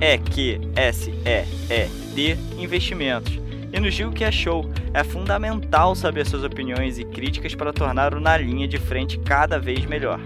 [0.00, 3.40] É Q S E E D Investimentos.
[3.72, 4.68] E nos diga o que achou.
[4.92, 9.58] É fundamental saber suas opiniões e críticas para tornar o Na Linha de Frente cada
[9.58, 10.20] vez melhor.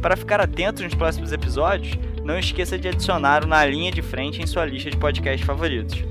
[0.00, 4.40] Para ficar atento nos próximos episódios, não esqueça de adicionar o Na Linha de Frente
[4.40, 6.02] em sua lista de podcasts favoritos.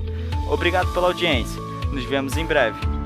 [0.50, 1.60] Obrigado pela audiência.
[1.92, 2.97] Nos vemos em breve.